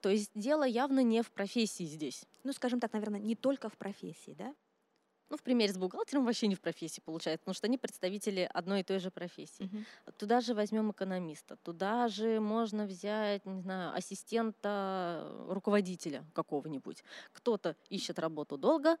То 0.00 0.08
есть 0.08 0.30
дело 0.34 0.64
явно 0.64 1.02
не 1.02 1.22
в 1.22 1.30
профессии 1.30 1.84
здесь. 1.84 2.24
Ну, 2.44 2.52
скажем 2.52 2.80
так, 2.80 2.92
наверное, 2.92 3.20
не 3.20 3.34
только 3.34 3.68
в 3.68 3.76
профессии, 3.76 4.34
да? 4.38 4.54
Ну, 5.30 5.36
в 5.36 5.42
примере 5.42 5.72
с 5.72 5.78
бухгалтером 5.78 6.24
вообще 6.24 6.48
не 6.48 6.56
в 6.56 6.60
профессии 6.60 7.00
получается, 7.00 7.42
потому 7.42 7.54
что 7.54 7.68
они 7.68 7.78
представители 7.78 8.50
одной 8.52 8.80
и 8.80 8.82
той 8.82 8.98
же 8.98 9.12
профессии. 9.12 9.64
Угу. 9.64 10.12
Туда 10.18 10.40
же 10.40 10.54
возьмем 10.54 10.90
экономиста, 10.90 11.56
туда 11.56 12.08
же 12.08 12.40
можно 12.40 12.84
взять, 12.84 13.46
не 13.46 13.60
знаю, 13.60 13.94
ассистента 13.94 15.30
руководителя 15.48 16.24
какого-нибудь. 16.34 17.04
Кто-то 17.32 17.76
ищет 17.90 18.18
работу 18.18 18.58
долго, 18.58 18.96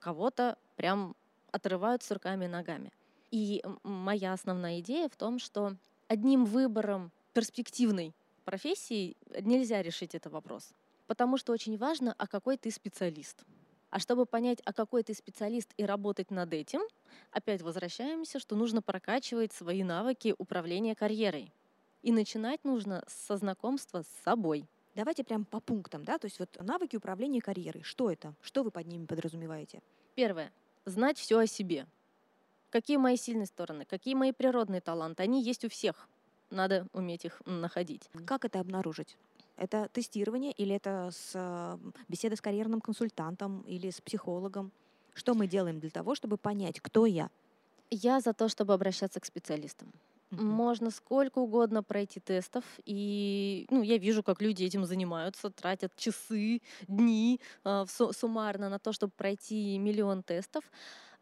кого-то 0.00 0.58
прям 0.76 1.16
отрывают 1.50 2.02
с 2.02 2.10
руками 2.10 2.44
и 2.44 2.48
ногами. 2.48 2.92
И 3.30 3.62
моя 3.82 4.34
основная 4.34 4.80
идея 4.80 5.08
в 5.08 5.16
том, 5.16 5.38
что 5.38 5.76
одним 6.08 6.44
выбором 6.44 7.10
перспективной 7.32 8.14
профессии 8.50 9.16
нельзя 9.42 9.80
решить 9.80 10.16
этот 10.16 10.32
вопрос. 10.32 10.70
Потому 11.06 11.38
что 11.38 11.52
очень 11.52 11.78
важно, 11.78 12.16
а 12.18 12.26
какой 12.26 12.56
ты 12.56 12.72
специалист. 12.72 13.44
А 13.90 14.00
чтобы 14.00 14.26
понять, 14.26 14.58
а 14.64 14.72
какой 14.72 15.04
ты 15.04 15.14
специалист 15.14 15.70
и 15.76 15.84
работать 15.84 16.32
над 16.32 16.52
этим, 16.52 16.80
опять 17.30 17.62
возвращаемся, 17.62 18.40
что 18.40 18.56
нужно 18.56 18.82
прокачивать 18.82 19.52
свои 19.52 19.84
навыки 19.84 20.34
управления 20.36 20.96
карьерой. 20.96 21.52
И 22.02 22.10
начинать 22.10 22.64
нужно 22.64 23.04
со 23.06 23.36
знакомства 23.36 24.02
с 24.02 24.24
собой. 24.24 24.66
Давайте 24.96 25.22
прям 25.22 25.44
по 25.44 25.60
пунктам, 25.60 26.04
да, 26.04 26.18
то 26.18 26.26
есть 26.26 26.40
вот 26.40 26.58
навыки 26.60 26.96
управления 26.96 27.40
карьерой. 27.40 27.84
Что 27.84 28.10
это? 28.10 28.34
Что 28.42 28.64
вы 28.64 28.72
под 28.72 28.88
ними 28.88 29.06
подразумеваете? 29.06 29.80
Первое. 30.16 30.50
Знать 30.86 31.18
все 31.18 31.38
о 31.38 31.46
себе. 31.46 31.86
Какие 32.70 32.96
мои 32.96 33.16
сильные 33.16 33.46
стороны, 33.46 33.84
какие 33.84 34.14
мои 34.14 34.32
природные 34.32 34.80
таланты. 34.80 35.22
Они 35.22 35.40
есть 35.40 35.64
у 35.64 35.68
всех 35.68 36.08
надо 36.50 36.86
уметь 36.92 37.24
их 37.24 37.40
находить. 37.46 38.08
Как 38.26 38.44
это 38.44 38.60
обнаружить? 38.60 39.16
Это 39.56 39.88
тестирование 39.92 40.52
или 40.52 40.74
это 40.74 41.10
с 41.12 41.32
э, 41.34 41.78
беседа 42.08 42.36
с 42.36 42.40
карьерным 42.40 42.80
консультантом 42.80 43.60
или 43.62 43.90
с 43.90 44.00
психологом? 44.00 44.72
Что 45.14 45.34
мы 45.34 45.46
делаем 45.46 45.80
для 45.80 45.90
того, 45.90 46.14
чтобы 46.14 46.36
понять, 46.38 46.80
кто 46.80 47.04
я? 47.04 47.30
Я 47.90 48.20
за 48.20 48.32
то, 48.32 48.48
чтобы 48.48 48.72
обращаться 48.72 49.20
к 49.20 49.26
специалистам. 49.26 49.92
Uh-huh. 50.30 50.42
Можно 50.42 50.90
сколько 50.90 51.40
угодно 51.40 51.82
пройти 51.82 52.20
тестов, 52.20 52.64
и 52.84 53.66
ну, 53.68 53.82
я 53.82 53.98
вижу, 53.98 54.22
как 54.22 54.40
люди 54.40 54.62
этим 54.62 54.84
занимаются, 54.84 55.50
тратят 55.50 55.94
часы, 55.96 56.62
дни 56.86 57.40
э, 57.64 57.84
суммарно 58.12 58.68
на 58.68 58.78
то, 58.78 58.92
чтобы 58.92 59.12
пройти 59.16 59.76
миллион 59.78 60.22
тестов. 60.22 60.64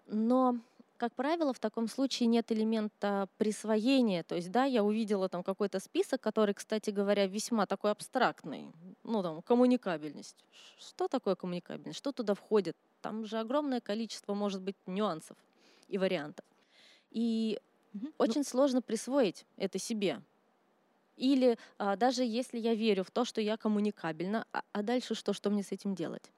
Но 0.06 0.58
как 0.98 1.14
правило, 1.14 1.52
в 1.52 1.58
таком 1.58 1.88
случае 1.88 2.26
нет 2.26 2.52
элемента 2.52 3.28
присвоения. 3.38 4.22
То 4.24 4.34
есть, 4.34 4.50
да, 4.50 4.64
я 4.64 4.82
увидела 4.82 5.28
там 5.28 5.42
какой-то 5.42 5.80
список, 5.80 6.20
который, 6.20 6.54
кстати 6.54 6.90
говоря, 6.90 7.26
весьма 7.26 7.66
такой 7.66 7.92
абстрактный. 7.92 8.72
Ну, 9.04 9.22
там, 9.22 9.40
коммуникабельность. 9.42 10.36
Что 10.78 11.08
такое 11.08 11.36
коммуникабельность? 11.36 11.98
Что 11.98 12.12
туда 12.12 12.34
входит? 12.34 12.76
Там 13.00 13.24
же 13.24 13.38
огромное 13.38 13.80
количество, 13.80 14.34
может 14.34 14.60
быть, 14.60 14.76
нюансов 14.86 15.36
и 15.86 15.98
вариантов. 15.98 16.44
И 17.10 17.58
угу. 17.94 18.08
очень 18.18 18.40
ну... 18.40 18.44
сложно 18.44 18.82
присвоить 18.82 19.46
это 19.56 19.78
себе. 19.78 20.20
Или 21.16 21.58
а, 21.78 21.96
даже 21.96 22.24
если 22.24 22.58
я 22.58 22.74
верю 22.74 23.04
в 23.04 23.10
то, 23.10 23.24
что 23.24 23.40
я 23.40 23.56
коммуникабельна, 23.56 24.46
а, 24.52 24.62
а 24.72 24.82
дальше 24.82 25.14
что, 25.14 25.32
что 25.32 25.50
мне 25.50 25.62
с 25.62 25.72
этим 25.72 25.94
делать? 25.94 26.30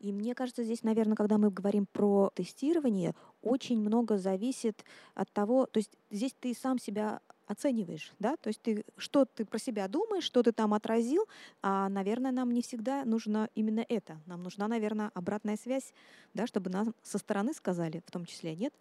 И 0.00 0.12
мне 0.12 0.34
кажется, 0.34 0.64
здесь, 0.64 0.82
наверное, 0.82 1.14
когда 1.14 1.36
мы 1.36 1.50
говорим 1.50 1.86
про 1.86 2.30
тестирование, 2.34 3.14
очень 3.42 3.80
много 3.80 4.18
зависит 4.18 4.84
от 5.14 5.30
того, 5.32 5.66
то 5.66 5.78
есть 5.78 5.92
здесь 6.10 6.34
ты 6.38 6.54
сам 6.54 6.78
себя 6.78 7.20
оцениваешь, 7.46 8.12
да, 8.20 8.36
то 8.36 8.48
есть 8.48 8.62
ты 8.62 8.84
что 8.96 9.24
ты 9.24 9.44
про 9.44 9.58
себя 9.58 9.88
думаешь, 9.88 10.24
что 10.24 10.42
ты 10.42 10.52
там 10.52 10.72
отразил, 10.72 11.26
а, 11.62 11.88
наверное, 11.88 12.30
нам 12.30 12.52
не 12.52 12.62
всегда 12.62 13.04
нужно 13.04 13.48
именно 13.54 13.84
это, 13.88 14.20
нам 14.26 14.42
нужна, 14.42 14.68
наверное, 14.68 15.10
обратная 15.14 15.56
связь, 15.56 15.92
да, 16.32 16.46
чтобы 16.46 16.70
нам 16.70 16.94
со 17.02 17.18
стороны 17.18 17.52
сказали, 17.52 18.02
в 18.06 18.10
том 18.10 18.24
числе, 18.24 18.54
нет? 18.54 18.72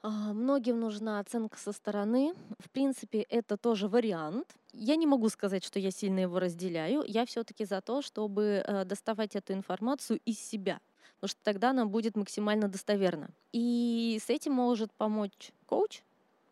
А, 0.00 0.32
многим 0.32 0.78
нужна 0.78 1.18
оценка 1.18 1.58
со 1.58 1.72
стороны. 1.72 2.32
В 2.60 2.70
принципе, 2.70 3.22
это 3.22 3.56
тоже 3.56 3.88
вариант. 3.88 4.54
Я 4.72 4.94
не 4.94 5.06
могу 5.06 5.28
сказать, 5.28 5.64
что 5.64 5.80
я 5.80 5.90
сильно 5.90 6.20
его 6.20 6.38
разделяю. 6.38 7.02
Я 7.04 7.26
все-таки 7.26 7.64
за 7.64 7.80
то, 7.80 8.00
чтобы 8.00 8.62
э, 8.64 8.84
доставать 8.84 9.34
эту 9.34 9.54
информацию 9.54 10.20
из 10.24 10.38
себя 10.38 10.80
потому 11.20 11.30
что 11.30 11.40
тогда 11.42 11.70
она 11.70 11.84
будет 11.84 12.16
максимально 12.16 12.68
достоверна. 12.68 13.30
И 13.52 14.20
с 14.24 14.30
этим 14.30 14.52
может 14.52 14.92
помочь 14.92 15.52
коуч, 15.66 16.02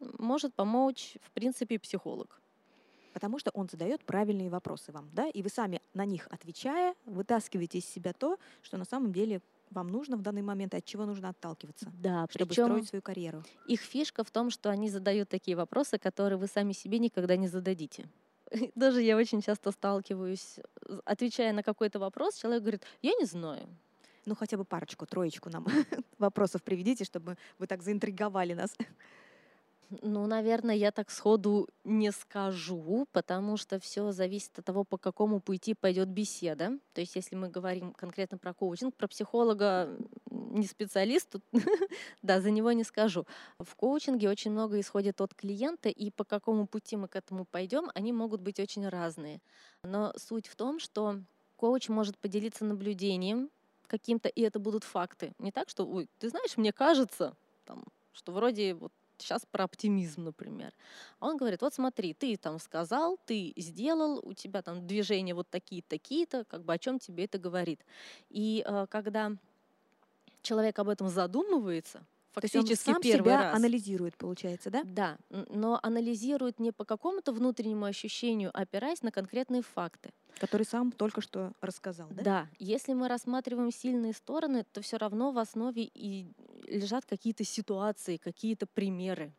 может 0.01 0.55
помочь, 0.55 1.17
в 1.23 1.31
принципе, 1.31 1.79
психолог. 1.79 2.41
Потому 3.13 3.39
что 3.39 3.51
он 3.55 3.69
задает 3.71 4.05
правильные 4.05 4.51
вопросы 4.51 4.93
вам, 4.93 5.09
да, 5.13 5.29
и 5.29 5.43
вы 5.43 5.49
сами 5.49 5.81
на 5.95 6.05
них 6.05 6.27
отвечая, 6.31 6.95
вытаскиваете 7.07 7.79
из 7.79 7.87
себя 7.87 8.13
то, 8.13 8.39
что 8.63 8.77
на 8.77 8.85
самом 8.85 9.13
деле 9.13 9.41
вам 9.71 9.89
нужно 9.89 10.17
в 10.17 10.23
данный 10.23 10.43
момент 10.43 10.75
от 10.75 10.85
чего 10.85 11.07
нужно 11.07 11.31
отталкиваться, 11.31 11.91
да, 12.03 12.27
чтобы 12.31 12.53
строить 12.53 12.89
свою 12.89 13.03
карьеру. 13.03 13.43
Их 13.67 13.81
фишка 13.81 14.23
в 14.23 14.31
том, 14.31 14.51
что 14.51 14.71
они 14.71 14.91
задают 14.91 15.29
такие 15.29 15.57
вопросы, 15.57 15.99
которые 15.99 16.39
вы 16.39 16.47
сами 16.47 16.73
себе 16.73 16.99
никогда 16.99 17.37
не 17.37 17.49
зададите. 17.49 18.07
Даже 18.75 19.01
я 19.01 19.17
очень 19.17 19.41
часто 19.43 19.71
сталкиваюсь, 19.71 20.59
отвечая 21.05 21.53
на 21.53 21.63
какой-то 21.63 21.99
вопрос, 21.99 22.37
человек 22.37 22.63
говорит, 22.63 22.83
я 23.03 23.13
не 23.15 23.25
знаю. 23.25 23.67
Ну, 24.27 24.35
хотя 24.35 24.57
бы 24.57 24.65
парочку, 24.65 25.07
троечку 25.07 25.51
нам 25.51 25.67
вопросов 26.19 26.63
приведите, 26.63 27.05
чтобы 27.05 27.39
вы 27.59 27.67
так 27.67 27.83
заинтриговали 27.83 28.55
нас. 28.55 28.77
Ну, 30.03 30.27
наверное, 30.27 30.75
я 30.75 30.91
так 30.91 31.11
сходу 31.11 31.69
не 31.85 32.11
скажу, 32.11 33.07
потому 33.13 33.57
что 33.57 33.79
все 33.79 34.11
зависит 34.11 34.59
от 34.59 34.65
того, 34.65 34.83
по 34.83 34.99
какому 34.99 35.41
пути 35.41 35.75
пойдет 35.75 36.09
беседа. 36.09 36.79
То 36.93 37.01
есть, 37.01 37.15
если 37.15 37.37
мы 37.37 37.49
говорим 37.49 37.93
конкретно 37.93 38.37
про 38.37 38.53
коучинг, 38.53 38.97
про 38.97 39.07
психолога 39.07 39.97
не 40.29 40.67
специалист, 40.67 41.37
да, 42.23 42.41
за 42.41 42.51
него 42.51 42.73
не 42.73 42.83
скажу. 42.83 43.27
В 43.61 43.77
коучинге 43.77 44.29
очень 44.29 44.51
много 44.51 44.81
исходит 44.81 45.21
от 45.21 45.35
клиента, 45.35 45.89
и 45.89 46.11
по 46.11 46.25
какому 46.25 46.67
пути 46.67 46.97
мы 46.97 47.07
к 47.07 47.15
этому 47.15 47.45
пойдем, 47.45 47.89
они 47.95 48.13
могут 48.13 48.41
быть 48.41 48.59
очень 48.59 48.89
разные. 48.89 49.41
Но 49.85 50.13
суть 50.17 50.49
в 50.49 50.57
том, 50.57 50.81
что 50.81 51.21
коуч 51.57 51.89
может 51.89 52.19
поделиться 52.19 52.65
наблюдением 52.65 53.51
каким-то, 53.87 54.29
и 54.29 54.43
это 54.43 54.59
будут 54.59 54.85
факты. 54.85 55.33
Не 55.39 55.53
так, 55.53 55.69
что, 55.69 55.87
ой, 55.87 56.09
ты 56.19 56.29
знаешь, 56.29 56.57
мне 56.57 56.73
кажется, 56.73 57.37
там, 57.65 57.85
что 58.13 58.33
вроде 58.33 58.75
вот 58.75 58.93
сейчас 59.19 59.47
про 59.51 59.65
оптимизм, 59.65 60.25
например. 60.25 60.73
А 61.21 61.29
он 61.29 61.37
говорит, 61.37 61.63
вот 61.63 61.75
смотри, 61.75 62.15
ты 62.15 62.37
там 62.37 62.59
сказал, 62.59 63.19
ты 63.25 63.53
сделал, 63.57 64.21
у 64.23 64.35
тебя 64.35 64.63
там 64.63 64.87
движения 64.87 65.35
вот 65.35 65.49
такие 65.49 65.83
такие-то, 65.83 66.45
как 66.45 66.65
бы 66.65 66.75
о 66.75 66.79
чем 66.79 66.99
тебе 66.99 67.25
это 67.25 67.39
говорит. 67.39 67.81
И 68.29 68.63
э, 68.67 68.87
когда 68.91 69.33
человек 70.43 70.79
об 70.79 70.89
этом 70.89 71.09
задумывается, 71.09 72.05
фактически 72.41 72.67
То 72.67 72.71
есть 72.71 72.89
он 72.89 72.95
сам 72.95 73.03
первый 73.03 73.25
себя 73.25 73.43
раз. 73.43 73.57
анализирует, 73.57 74.17
получается, 74.17 74.71
да? 74.71 74.83
Да, 74.85 75.19
но 75.31 75.79
анализирует 75.83 76.59
не 76.61 76.73
по 76.73 76.85
какому-то 76.85 77.33
внутреннему 77.33 77.85
ощущению, 77.85 78.51
а 78.55 78.63
опираясь 78.63 79.03
на 79.03 79.11
конкретные 79.11 79.63
факты. 79.63 80.11
Который 80.39 80.65
сам 80.65 80.93
только 80.93 81.21
что 81.21 81.53
рассказал, 81.61 82.09
да? 82.11 82.23
Да, 82.23 82.49
если 82.59 82.93
мы 82.93 83.09
рассматриваем 83.09 83.73
сильные 83.73 84.13
стороны, 84.13 84.65
то 84.73 84.83
все 84.83 84.99
равно 84.99 85.33
в 85.33 85.39
основе 85.39 85.91
и 85.95 86.29
лежат 86.67 87.07
какие-то 87.07 87.45
ситуации, 87.45 88.19
какие-то 88.19 88.67
примеры. 88.67 89.33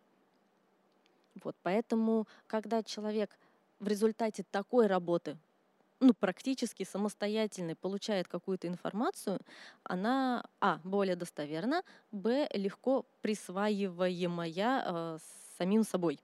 Вот, 1.44 1.56
поэтому, 1.62 2.28
когда 2.48 2.82
человек 2.82 3.38
в 3.80 3.88
результате 3.88 4.44
такой 4.50 4.88
работы, 4.88 5.38
ну, 6.00 6.14
практически 6.14 6.84
самостоятельной, 6.84 7.76
получает 7.76 8.28
какую-то 8.28 8.68
информацию, 8.68 9.40
она, 9.84 10.46
а, 10.60 10.80
более 10.84 11.16
достоверна, 11.16 11.84
б, 12.12 12.48
легко 12.54 13.06
присваиваемая 13.22 14.84
э, 14.86 15.18
самим 15.58 15.84
собой. 15.84 16.20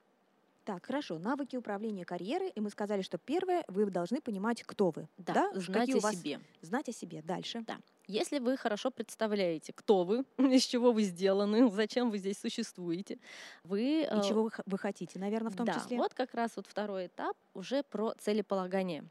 Так, 0.65 0.85
хорошо. 0.85 1.19
Навыки 1.19 1.57
управления 1.57 2.05
карьерой. 2.05 2.49
И 2.49 2.61
мы 2.61 2.69
сказали, 2.69 3.01
что 3.01 3.17
первое, 3.17 3.65
вы 3.67 3.85
должны 3.89 4.21
понимать, 4.21 4.63
кто 4.63 4.91
вы. 4.91 5.09
Да, 5.17 5.33
Ш- 5.33 5.59
знать 5.59 5.79
какие 5.81 5.97
о 5.97 6.01
вас- 6.01 6.15
себе. 6.15 6.39
Знать 6.61 6.87
о 6.87 6.93
себе. 6.93 7.21
Дальше. 7.21 7.65
Если 8.07 8.39
вы 8.39 8.55
хорошо 8.55 8.89
представляете, 8.89 9.73
кто 9.73 10.05
вы, 10.05 10.23
из 10.37 10.63
чего 10.63 10.93
вы 10.93 11.03
сделаны, 11.03 11.69
зачем 11.69 12.11
вы 12.11 12.17
здесь 12.17 12.39
существуете, 12.39 13.19
вы... 13.63 14.03
И 14.03 14.07
э, 14.09 14.21
чего 14.25 14.43
вы, 14.43 14.51
вы 14.65 14.77
хотите, 14.77 15.19
наверное, 15.19 15.51
в 15.51 15.55
том 15.55 15.65
да, 15.65 15.73
числе. 15.73 15.97
вот 15.97 16.13
как 16.13 16.33
раз 16.33 16.51
вот 16.55 16.65
второй 16.67 17.07
этап 17.07 17.35
уже 17.53 17.83
про 17.83 18.13
целеполагание. 18.17 19.03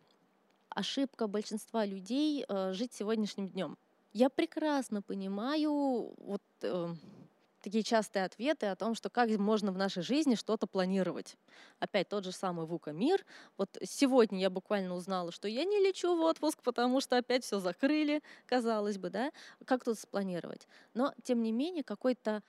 Ошибка 0.75 1.27
большинства 1.27 1.85
людей 1.85 2.45
э, 2.49 2.73
жить 2.73 2.93
сегодняшним 2.93 3.49
днем. 3.49 3.77
Я 4.13 4.31
прекрасно 4.31 5.03
понимаю 5.03 6.15
вот 6.19 6.43
э, 6.63 6.95
такие 7.63 7.83
частые 7.83 8.25
ответы 8.25 8.67
о 8.67 8.77
том, 8.77 8.95
что 8.95 9.11
как 9.11 9.31
можно 9.39 9.73
в 9.73 9.79
нашей 9.79 10.03
жизни 10.03 10.35
что-то 10.35 10.67
планировать. 10.67 11.37
Опять 11.79 12.09
тот 12.09 12.25
же 12.25 12.33
самый 12.33 12.67
ВУКа 12.67 12.93
МИР. 12.93 13.25
Вот 13.57 13.77
сегодня 13.85 14.41
я 14.41 14.51
буквально 14.51 14.95
узнала, 14.95 15.31
что 15.33 15.49
я 15.49 15.65
не 15.65 15.79
лечу 15.79 16.17
в 16.17 16.21
отпуск, 16.21 16.63
потому 16.63 17.01
что 17.01 17.17
опять 17.17 17.45
все 17.45 17.59
закрыли, 17.59 18.23
казалось 18.47 18.99
бы, 18.99 19.11
да. 19.11 19.31
Как 19.65 19.85
тут 19.85 19.99
спланировать? 19.99 20.67
Но, 20.95 21.15
тем 21.23 21.43
не 21.43 21.53
менее, 21.53 21.85
какой-то 21.85 22.43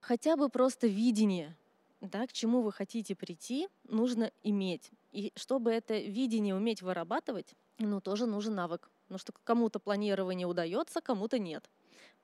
хотя 0.00 0.36
бы 0.36 0.48
просто 0.48 0.86
видение, 0.86 1.56
да, 2.00 2.26
к 2.26 2.32
чему 2.32 2.62
вы 2.62 2.72
хотите 2.72 3.14
прийти, 3.14 3.68
нужно 3.84 4.30
иметь. 4.42 4.90
И 5.12 5.32
чтобы 5.36 5.70
это 5.72 5.98
видение 5.98 6.54
уметь 6.54 6.82
вырабатывать, 6.82 7.54
ну, 7.78 8.00
тоже 8.00 8.26
нужен 8.26 8.54
навык. 8.54 8.90
Потому 9.06 9.18
что 9.18 9.32
кому-то 9.44 9.78
планирование 9.78 10.46
удается, 10.46 11.00
кому-то 11.00 11.38
нет. 11.38 11.68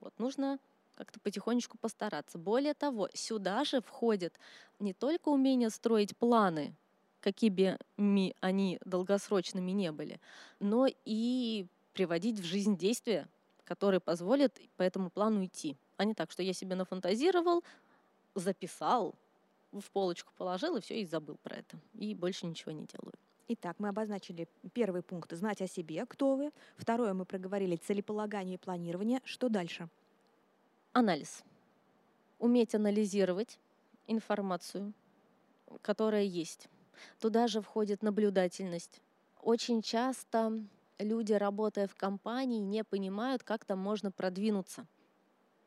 Вот 0.00 0.12
нужно 0.18 0.58
как-то 0.94 1.18
потихонечку 1.18 1.78
постараться. 1.78 2.38
Более 2.38 2.74
того, 2.74 3.08
сюда 3.14 3.64
же 3.64 3.80
входит 3.80 4.38
не 4.78 4.92
только 4.92 5.28
умение 5.28 5.70
строить 5.70 6.16
планы, 6.16 6.74
какие 7.20 7.50
бы 7.50 7.78
ми 7.96 8.36
они 8.40 8.78
долгосрочными 8.84 9.72
не 9.72 9.90
были, 9.90 10.20
но 10.60 10.86
и 11.04 11.66
приводить 11.94 12.38
в 12.38 12.44
жизнь 12.44 12.76
действия, 12.76 13.26
которые 13.64 14.00
позволят 14.00 14.60
по 14.76 14.82
этому 14.82 15.10
плану 15.10 15.44
идти. 15.44 15.76
А 15.96 16.04
не 16.04 16.14
так, 16.14 16.30
что 16.30 16.42
я 16.42 16.52
себе 16.52 16.74
нафантазировал, 16.74 17.64
записал, 18.34 19.14
в 19.80 19.90
полочку 19.90 20.32
положил 20.36 20.76
и 20.76 20.80
все, 20.80 21.00
и 21.00 21.06
забыл 21.06 21.36
про 21.42 21.56
это. 21.56 21.78
И 21.94 22.14
больше 22.14 22.46
ничего 22.46 22.72
не 22.72 22.86
делаю. 22.86 23.14
Итак, 23.48 23.76
мы 23.78 23.88
обозначили 23.88 24.48
первый 24.72 25.02
пункт– 25.02 25.32
знать 25.32 25.60
о 25.60 25.66
себе, 25.66 26.06
кто 26.06 26.34
вы. 26.36 26.50
Второе, 26.76 27.12
мы 27.12 27.26
проговорили 27.26 27.76
целеполагание 27.76 28.54
и 28.54 28.58
планирование. 28.58 29.20
Что 29.24 29.50
дальше? 29.50 29.88
Анализ. 30.92 31.44
Уметь 32.38 32.74
анализировать 32.74 33.58
информацию, 34.06 34.94
которая 35.82 36.22
есть. 36.22 36.68
Туда 37.20 37.46
же 37.46 37.60
входит 37.60 38.02
наблюдательность. 38.02 39.02
Очень 39.42 39.82
часто 39.82 40.64
люди, 40.98 41.34
работая 41.34 41.86
в 41.86 41.94
компании, 41.94 42.60
не 42.60 42.82
понимают, 42.82 43.42
как 43.42 43.64
там 43.64 43.78
можно 43.78 44.10
продвинуться. 44.10 44.86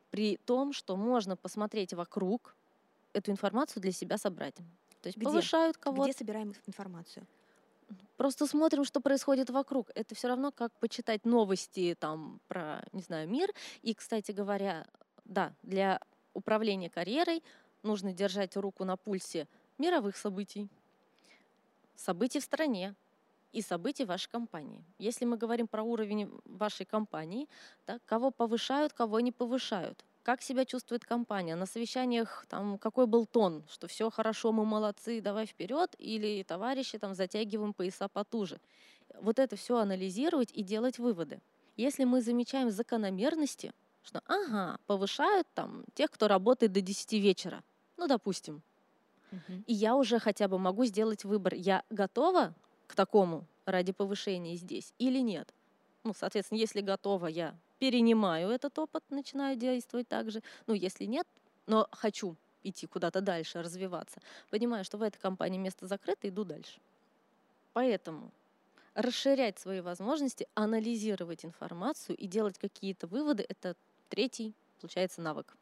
При 0.09 0.37
том, 0.37 0.73
что 0.73 0.95
можно 0.95 1.35
посмотреть 1.35 1.93
вокруг, 1.93 2.55
эту 3.17 3.31
информацию 3.31 3.81
для 3.81 3.91
себя 3.91 4.17
собрать. 4.17 4.55
То 5.01 5.07
есть 5.07 5.17
Где? 5.17 5.25
повышают 5.25 5.77
кого-то. 5.77 6.09
Где 6.09 6.17
собираем 6.17 6.53
информацию? 6.65 7.25
Просто 8.17 8.47
смотрим, 8.47 8.83
что 8.83 8.99
происходит 8.99 9.49
вокруг. 9.49 9.89
Это 9.95 10.15
все 10.15 10.27
равно 10.27 10.51
как 10.51 10.73
почитать 10.79 11.25
новости 11.25 11.95
там 11.99 12.39
про, 12.47 12.83
не 12.91 13.01
знаю, 13.01 13.29
мир. 13.29 13.49
И, 13.81 13.93
кстати 13.93 14.31
говоря, 14.31 14.85
да, 15.25 15.53
для 15.63 16.01
управления 16.33 16.89
карьерой 16.89 17.43
нужно 17.83 18.13
держать 18.13 18.57
руку 18.57 18.83
на 18.85 18.97
пульсе 18.97 19.47
мировых 19.77 20.17
событий, 20.17 20.67
событий 21.95 22.39
в 22.39 22.43
стране 22.43 22.95
и 23.53 23.61
событий 23.61 24.05
вашей 24.05 24.29
компании. 24.29 24.83
Если 24.99 25.25
мы 25.25 25.37
говорим 25.37 25.67
про 25.67 25.83
уровень 25.83 26.29
вашей 26.45 26.85
компании, 26.85 27.47
да, 27.85 27.99
кого 28.05 28.31
повышают, 28.31 28.93
кого 28.93 29.19
не 29.19 29.31
повышают, 29.31 30.03
как 30.27 30.41
себя 30.41 30.65
чувствует 30.65 31.05
компания, 31.05 31.55
на 31.55 31.65
совещаниях 31.65 32.45
там 32.49 32.77
какой 32.77 33.07
был 33.07 33.25
тон, 33.25 33.63
что 33.71 33.87
все 33.87 34.09
хорошо, 34.09 34.51
мы 34.51 34.65
молодцы, 34.65 35.21
давай 35.21 35.45
вперед, 35.45 35.95
или 35.97 36.43
товарищи 36.43 36.97
там 36.97 37.15
затягиваем 37.15 37.73
пояса 37.73 38.09
потуже. 38.09 38.59
Вот 39.21 39.39
это 39.39 39.55
все 39.55 39.77
анализировать 39.77 40.51
и 40.51 40.63
делать 40.63 40.99
выводы. 40.99 41.39
Если 41.77 42.03
мы 42.03 42.21
замечаем 42.21 42.71
закономерности, 42.71 43.71
что 44.03 44.21
ага, 44.25 44.81
повышают 44.85 45.47
там 45.53 45.85
тех, 45.93 46.11
кто 46.11 46.27
работает 46.27 46.73
до 46.73 46.81
10 46.81 47.13
вечера, 47.13 47.63
ну, 47.95 48.07
допустим, 48.07 48.61
и 49.65 49.73
я 49.73 49.95
уже 49.95 50.19
хотя 50.19 50.49
бы 50.49 50.59
могу 50.59 50.83
сделать 50.83 51.23
выбор, 51.23 51.53
я 51.53 51.83
готова 51.89 52.53
к 52.87 52.95
такому 52.95 53.45
ради 53.65 53.93
повышения 53.93 54.57
здесь 54.57 54.93
или 54.99 55.19
нет. 55.19 55.53
Ну, 56.03 56.13
соответственно, 56.13 56.59
если 56.59 56.81
готова, 56.81 57.27
я 57.27 57.55
перенимаю 57.79 58.49
этот 58.49 58.77
опыт, 58.79 59.03
начинаю 59.09 59.55
действовать 59.55 60.07
так 60.07 60.31
же. 60.31 60.41
Ну, 60.65 60.73
если 60.73 61.05
нет, 61.05 61.27
но 61.65 61.87
хочу 61.91 62.35
идти 62.63 62.87
куда-то 62.87 63.21
дальше, 63.21 63.61
развиваться, 63.61 64.19
понимаю, 64.49 64.83
что 64.83 64.97
в 64.97 65.01
этой 65.01 65.19
компании 65.19 65.57
место 65.57 65.87
закрыто, 65.87 66.27
иду 66.27 66.43
дальше. 66.43 66.79
Поэтому 67.73 68.31
расширять 68.93 69.59
свои 69.59 69.81
возможности, 69.81 70.47
анализировать 70.55 71.45
информацию 71.45 72.17
и 72.17 72.27
делать 72.27 72.57
какие-то 72.57 73.07
выводы– 73.07 73.45
это 73.49 73.75
третий, 74.09 74.53
получается, 74.81 75.21
навык. 75.21 75.55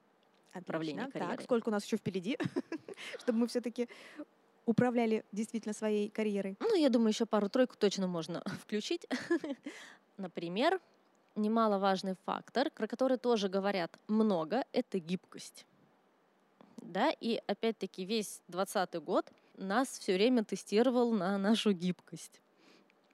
управления 0.54 1.02
Отлично. 1.02 1.20
карьерой. 1.20 1.38
Так, 1.38 1.44
сколько 1.44 1.70
у 1.70 1.72
нас 1.72 1.86
еще 1.86 1.98
впереди, 1.98 2.38
чтобы 3.20 3.40
мы 3.40 3.48
все-таки 3.48 3.90
управляли 4.66 5.26
действительно 5.34 5.74
своей 5.74 6.10
карьерой? 6.10 6.56
Ну, 6.60 6.76
я 6.76 6.90
думаю, 6.90 7.10
еще 7.10 7.26
пару-тройку 7.26 7.76
точно 7.78 8.08
можно 8.08 8.42
включить. 8.62 9.06
Например, 10.18 10.80
немаловажный 11.36 12.16
фактор, 12.26 12.70
про 12.72 12.88
который 12.88 13.18
тоже 13.18 13.50
говорят 13.50 13.98
много, 14.08 14.66
это 14.72 15.00
гибкость. 15.00 15.66
Да, 16.78 17.10
и 17.10 17.42
опять-таки 17.48 18.06
весь 18.06 18.42
2020 18.48 19.04
год 19.04 19.32
нас 19.58 19.88
все 20.00 20.14
время 20.14 20.44
тестировал 20.44 21.12
на 21.12 21.38
нашу 21.38 21.72
гибкость. 21.72 22.42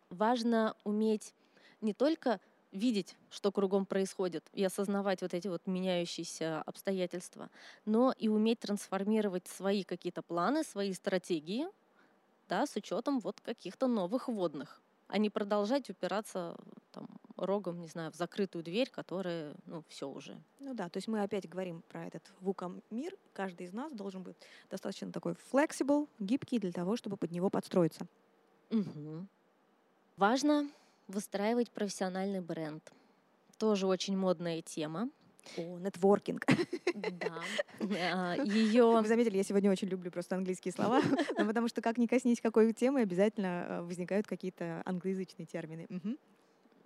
Важно 0.09 0.75
уметь 0.83 1.33
не 1.79 1.93
только 1.93 2.39
видеть, 2.71 3.15
что 3.29 3.51
кругом 3.51 3.85
происходит, 3.85 4.45
и 4.53 4.63
осознавать 4.63 5.21
вот 5.21 5.33
эти 5.33 5.47
вот 5.47 5.67
меняющиеся 5.67 6.61
обстоятельства, 6.61 7.49
но 7.85 8.13
и 8.17 8.27
уметь 8.27 8.59
трансформировать 8.59 9.47
свои 9.47 9.83
какие-то 9.83 10.21
планы, 10.21 10.63
свои 10.63 10.93
стратегии, 10.93 11.67
да, 12.47 12.65
с 12.65 12.75
учетом 12.75 13.19
вот 13.19 13.39
каких-то 13.41 13.87
новых 13.87 14.27
водных, 14.27 14.81
а 15.11 15.17
не 15.17 15.29
продолжать 15.29 15.89
упираться 15.89 16.55
там, 16.91 17.07
рогом, 17.35 17.79
не 17.79 17.87
знаю, 17.87 18.11
в 18.11 18.15
закрытую 18.15 18.63
дверь, 18.63 18.89
которая, 18.89 19.53
ну, 19.65 19.83
все 19.89 20.07
уже. 20.07 20.41
Ну 20.59 20.73
да, 20.73 20.87
то 20.89 20.97
есть 20.97 21.09
мы 21.09 21.21
опять 21.21 21.49
говорим 21.49 21.83
про 21.89 22.05
этот 22.05 22.23
вуком 22.39 22.81
мир. 22.89 23.15
Каждый 23.33 23.67
из 23.67 23.73
нас 23.73 23.91
должен 23.91 24.23
быть 24.23 24.37
достаточно 24.69 25.11
такой 25.11 25.35
flexible, 25.51 26.07
гибкий 26.19 26.59
для 26.59 26.71
того, 26.71 26.95
чтобы 26.95 27.17
под 27.17 27.31
него 27.31 27.49
подстроиться. 27.49 28.07
Мгм. 28.69 29.27
Важно 30.15 30.69
выстраивать 31.07 31.71
профессиональный 31.71 32.39
бренд. 32.41 32.89
Тоже 33.57 33.87
очень 33.87 34.17
модная 34.17 34.61
тема. 34.61 35.09
О, 35.57 35.79
нетворкинг. 35.79 36.45
Да. 36.93 38.35
Ее 38.43 38.85
Вы 38.85 39.07
заметили, 39.07 39.37
я 39.37 39.43
сегодня 39.43 39.71
очень 39.71 39.87
люблю 39.87 40.11
просто 40.11 40.35
английские 40.35 40.71
слова, 40.71 41.01
потому 41.35 41.67
что 41.67 41.81
как 41.81 41.97
ни 41.97 42.07
коснись 42.07 42.41
какой 42.41 42.73
темы, 42.73 43.01
обязательно 43.01 43.65
э, 43.67 43.81
возникают 43.81 44.27
какие-то 44.27 44.81
англоязычные 44.85 45.45
термины. 45.45 45.87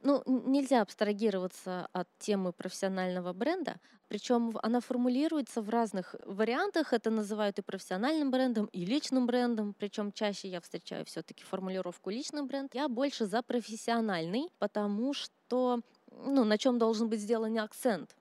Ну, 0.04 0.22
нельзя 0.28 0.84
абстрагироваться 0.84 1.88
от 1.92 2.08
темы 2.20 2.54
профессионального 2.54 3.34
бренда. 3.34 3.78
Причем 4.08 4.56
она 4.62 4.80
формулируется 4.80 5.64
в 5.64 5.70
разных 5.72 6.14
вариантах. 6.26 6.94
Это 6.94 7.10
называют 7.10 7.58
и 7.58 7.64
профессиональным 7.64 8.30
брендом, 8.30 8.66
и 8.68 8.86
личным 8.86 9.26
брендом. 9.26 9.74
Причем 9.74 10.12
чаще 10.12 10.48
я 10.48 10.62
встречаю 10.62 11.06
все-таки 11.06 11.44
формулировку 11.44 12.12
личный 12.12 12.44
бренд. 12.44 12.76
Я 12.76 12.88
больше 12.88 13.26
за 13.26 13.42
профессиональный, 13.42 14.50
потому 14.60 15.14
что 15.14 15.82
ну, 16.12 16.44
на 16.44 16.58
чем 16.60 16.78
должен 16.78 17.10
быть 17.10 17.22
сделан 17.22 17.58
акцент. 17.58 18.16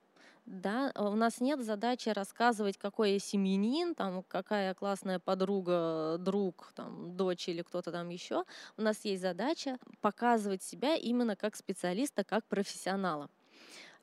Да, 0.46 0.92
у 0.96 1.16
нас 1.16 1.40
нет 1.40 1.64
задачи 1.64 2.10
рассказывать, 2.10 2.76
какой 2.76 3.12
я 3.12 3.18
семьянин, 3.18 3.94
там, 3.94 4.22
какая 4.28 4.74
классная 4.74 5.18
подруга, 5.18 6.16
друг, 6.18 6.70
там, 6.74 7.16
дочь 7.16 7.48
или 7.48 7.62
кто-то 7.62 7.90
там 7.90 8.10
еще. 8.10 8.44
У 8.76 8.82
нас 8.82 9.04
есть 9.06 9.22
задача 9.22 9.78
показывать 10.02 10.62
себя 10.62 10.96
именно 10.96 11.34
как 11.34 11.56
специалиста, 11.56 12.24
как 12.24 12.44
профессионала. 12.44 13.30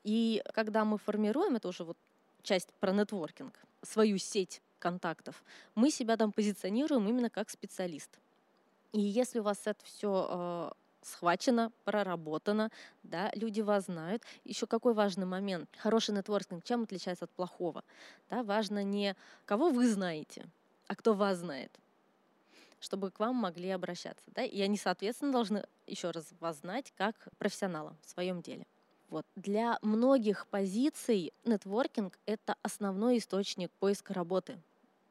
И 0.02 0.42
когда 0.52 0.84
мы 0.84 0.98
формируем, 0.98 1.54
это 1.54 1.68
уже 1.68 1.84
вот 1.84 1.96
часть 2.42 2.72
про 2.80 2.90
нетворкинг, 2.92 3.56
свою 3.82 4.18
сеть 4.18 4.62
контактов, 4.80 5.44
мы 5.76 5.90
себя 5.90 6.16
там 6.16 6.32
позиционируем 6.32 7.08
именно 7.08 7.30
как 7.30 7.50
специалист. 7.50 8.18
И 8.92 9.00
если 9.00 9.38
у 9.38 9.44
вас 9.44 9.60
это 9.64 9.84
все 9.84 10.26
э, 10.28 10.70
схвачено, 11.02 11.72
проработано, 11.84 12.70
да, 13.02 13.30
люди 13.34 13.60
вас 13.60 13.86
знают. 13.86 14.22
Еще 14.44 14.66
какой 14.66 14.94
важный 14.94 15.26
момент. 15.26 15.68
Хороший 15.78 16.14
нетворкинг 16.14 16.64
чем 16.64 16.84
отличается 16.84 17.24
от 17.24 17.30
плохого? 17.30 17.84
Да, 18.30 18.42
важно 18.42 18.82
не 18.82 19.16
кого 19.44 19.70
вы 19.70 19.88
знаете, 19.88 20.46
а 20.88 20.96
кто 20.96 21.14
вас 21.14 21.38
знает 21.38 21.70
чтобы 22.82 23.12
к 23.12 23.20
вам 23.20 23.36
могли 23.36 23.70
обращаться. 23.70 24.24
Да? 24.34 24.42
И 24.42 24.60
они, 24.60 24.76
соответственно, 24.76 25.30
должны 25.30 25.64
еще 25.86 26.10
раз 26.10 26.32
вас 26.40 26.58
знать 26.58 26.92
как 26.96 27.14
профессионала 27.38 27.96
в 28.02 28.10
своем 28.10 28.42
деле. 28.42 28.66
Вот. 29.08 29.24
Для 29.36 29.78
многих 29.82 30.46
позиций 30.48 31.32
нетворкинг— 31.44 32.18
это 32.26 32.56
основной 32.62 33.18
источник 33.18 33.70
поиска 33.78 34.14
работы. 34.14 34.58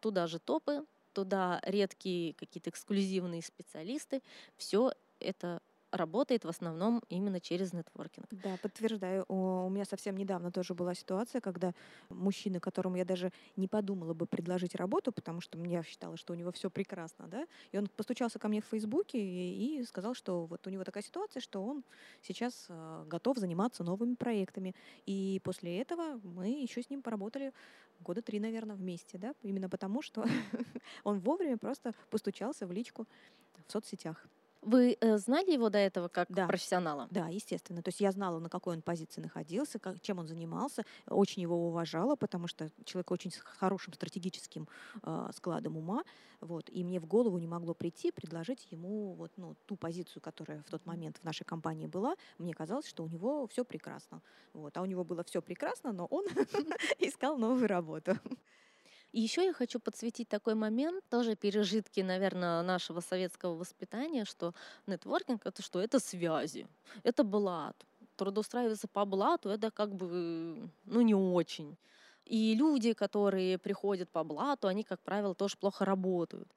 Туда 0.02 0.28
же 0.28 0.40
топы, 0.40 0.84
туда 1.14 1.62
редкие 1.64 2.34
какие-то 2.34 2.72
эксклюзивные 2.72 3.42
специалисты. 3.42 4.22
Все 4.58 4.92
это 5.20 5.62
работает 5.92 6.46
в 6.46 6.50
основном 6.50 7.04
именно 7.10 7.40
через 7.40 7.74
нетворкинг. 7.74 8.28
Да, 8.32 8.58
подтверждаю. 8.62 9.26
У 9.28 9.70
меня 9.70 9.86
совсем 9.86 10.16
недавно 10.16 10.52
тоже 10.52 10.74
была 10.74 10.96
ситуация, 10.96 11.42
когда 11.42 11.74
мужчина, 12.10 12.60
которому 12.60 12.96
я 12.96 13.06
даже 13.06 13.32
не 13.56 13.68
подумала 13.68 14.14
бы 14.14 14.26
предложить 14.26 14.76
работу, 14.76 15.12
потому 15.12 15.42
что 15.42 15.58
я 15.60 15.84
считала, 15.84 16.18
что 16.18 16.34
у 16.34 16.36
него 16.36 16.52
все 16.52 16.70
прекрасно, 16.70 17.28
да, 17.28 17.46
и 17.72 17.78
он 17.78 17.88
постучался 17.88 18.40
ко 18.40 18.48
мне 18.48 18.62
в 18.62 18.66
Фейсбуке 18.66 19.20
и, 19.20 19.84
сказал, 19.84 20.14
что 20.14 20.46
вот 20.46 20.66
у 20.66 20.70
него 20.70 20.84
такая 20.84 21.04
ситуация, 21.04 21.42
что 21.42 21.64
он 21.64 21.84
сейчас 22.22 22.66
э, 22.70 23.04
готов 23.08 23.38
заниматься 23.38 23.84
новыми 23.84 24.16
проектами. 24.16 24.76
И 25.06 25.42
после 25.44 25.80
этого 25.80 26.20
мы 26.24 26.62
еще 26.62 26.82
с 26.82 26.90
ним 26.90 27.02
поработали 27.02 27.54
года 28.00 28.22
три, 28.22 28.40
наверное, 28.40 28.76
вместе, 28.76 29.18
да, 29.18 29.34
именно 29.44 29.70
потому, 29.70 30.02
что 30.02 30.26
он 31.04 31.20
вовремя 31.20 31.58
просто 31.58 31.94
постучался 32.10 32.66
в 32.66 32.72
личку 32.72 33.08
в 33.68 33.72
соцсетях. 33.72 34.28
Вы 34.62 34.96
э, 35.02 35.18
знали 35.18 35.52
его 35.52 35.70
до 35.70 35.80
этого 35.80 36.08
как 36.08 36.28
Да. 36.30 36.48
профессионала? 36.48 37.08
Да, 37.10 37.28
естественно. 37.30 37.82
То 37.82 37.90
есть 37.90 38.00
я 38.00 38.12
знала, 38.12 38.40
на 38.40 38.50
какой 38.50 38.76
он 38.76 38.82
позиции 38.84 39.20
находился, 39.22 39.80
как, 39.80 40.00
чем 40.02 40.20
он 40.20 40.28
занимался, 40.28 40.84
очень 41.08 41.42
его 41.42 41.68
уважала, 41.68 42.16
потому 42.16 42.48
что 42.48 42.70
человек 42.86 43.10
очень 43.12 43.32
с 43.32 43.38
хорошим 43.38 43.94
стратегическим 43.94 44.68
э, 45.04 45.30
складом 45.36 45.78
ума, 45.78 46.04
вот, 46.42 46.70
и 46.70 46.84
мне 46.84 47.00
в 47.00 47.06
голову 47.08 47.38
не 47.40 47.48
могло 47.48 47.74
прийти 47.74 48.12
предложить 48.12 48.68
ему 48.72 49.14
вот, 49.14 49.32
ну, 49.38 49.56
ту 49.66 49.76
позицию, 49.76 50.22
которая 50.22 50.62
в 50.64 50.70
тот 50.70 50.86
момент 50.86 51.18
в 51.18 51.24
нашей 51.24 51.44
компании 51.44 51.88
была. 51.88 52.16
Мне 52.38 52.54
казалось, 52.54 52.88
что 52.88 53.04
у 53.04 53.08
него 53.08 53.48
все 53.48 53.64
прекрасно. 53.66 54.22
Вот, 54.54 54.78
а 54.78 54.82
у 54.82 54.86
него 54.86 55.04
было 55.04 55.24
все 55.24 55.42
прекрасно, 55.42 55.92
но 55.92 56.06
он 56.06 56.26
искал 57.00 57.38
новую 57.38 57.68
работу. 57.68 58.16
И 59.12 59.20
еще 59.20 59.46
я 59.46 59.54
хочу 59.54 59.80
подсветить 59.80 60.30
такой 60.30 60.56
момент, 60.56 61.04
тоже 61.10 61.36
пережитки, 61.36 62.00
наверное, 62.00 62.62
нашего 62.62 63.02
советского 63.02 63.56
воспитания, 63.56 64.24
что 64.26 64.54
нетворкинг 64.88 65.46
это 65.46 65.62
что? 65.62 65.82
Это 65.82 66.00
связи, 66.00 66.68
это 67.04 67.24
блат. 67.24 67.76
Трудоустраиваться 68.16 68.88
по 68.88 69.06
блату 69.06 69.50
это 69.50 69.72
как 69.72 69.94
бы, 69.96 70.70
ну, 70.86 71.02
не 71.02 71.16
очень. 71.16 71.78
И 72.26 72.56
люди, 72.56 72.94
которые 72.94 73.58
приходят 73.58 74.10
по 74.10 74.24
блату, 74.24 74.68
они, 74.68 74.84
как 74.84 75.02
правило, 75.02 75.36
тоже 75.36 75.58
плохо 75.58 75.86
работают. 75.86 76.50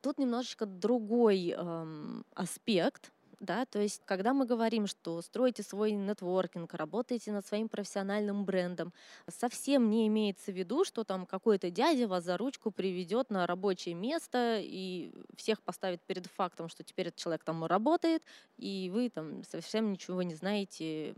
Тут 0.00 0.18
немножечко 0.18 0.64
другой 0.64 1.50
эм, 1.50 2.24
аспект, 2.34 3.12
да, 3.40 3.66
то 3.66 3.78
есть, 3.78 4.02
когда 4.04 4.34
мы 4.34 4.46
говорим, 4.46 4.86
что 4.86 5.22
строите 5.22 5.62
свой 5.62 5.92
нетворкинг, 5.92 6.74
работаете 6.74 7.30
над 7.30 7.46
своим 7.46 7.68
профессиональным 7.68 8.44
брендом, 8.44 8.92
совсем 9.28 9.90
не 9.90 10.08
имеется 10.08 10.50
в 10.50 10.56
виду, 10.56 10.84
что 10.84 11.04
там 11.04 11.24
какой-то 11.24 11.70
дядя 11.70 12.08
вас 12.08 12.24
за 12.24 12.36
ручку 12.36 12.72
приведет 12.72 13.30
на 13.30 13.46
рабочее 13.46 13.94
место 13.94 14.58
и 14.60 15.12
всех 15.36 15.62
поставит 15.62 16.02
перед 16.02 16.26
фактом, 16.26 16.68
что 16.68 16.82
теперь 16.82 17.08
этот 17.08 17.20
человек 17.20 17.44
там 17.44 17.64
работает, 17.64 18.24
и 18.56 18.90
вы 18.92 19.08
там 19.08 19.44
совсем 19.44 19.92
ничего 19.92 20.22
не 20.22 20.34
знаете 20.34 21.14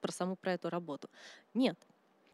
про 0.00 0.12
саму 0.12 0.36
про 0.36 0.52
эту 0.52 0.70
работу. 0.70 1.10
Нет. 1.52 1.76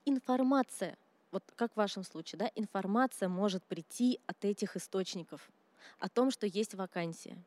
Информация, 0.05 0.97
вот 1.33 1.43
как 1.57 1.73
в 1.73 1.77
вашем 1.77 2.05
случае, 2.05 2.39
да, 2.39 2.51
информация 2.55 3.29
может 3.29 3.65
прийти 3.65 4.21
от 4.27 4.45
этих 4.45 4.77
источников 4.77 5.51
о 5.99 6.09
том, 6.11 6.31
что 6.31 6.47
есть 6.47 6.75
вакансия 6.75 7.39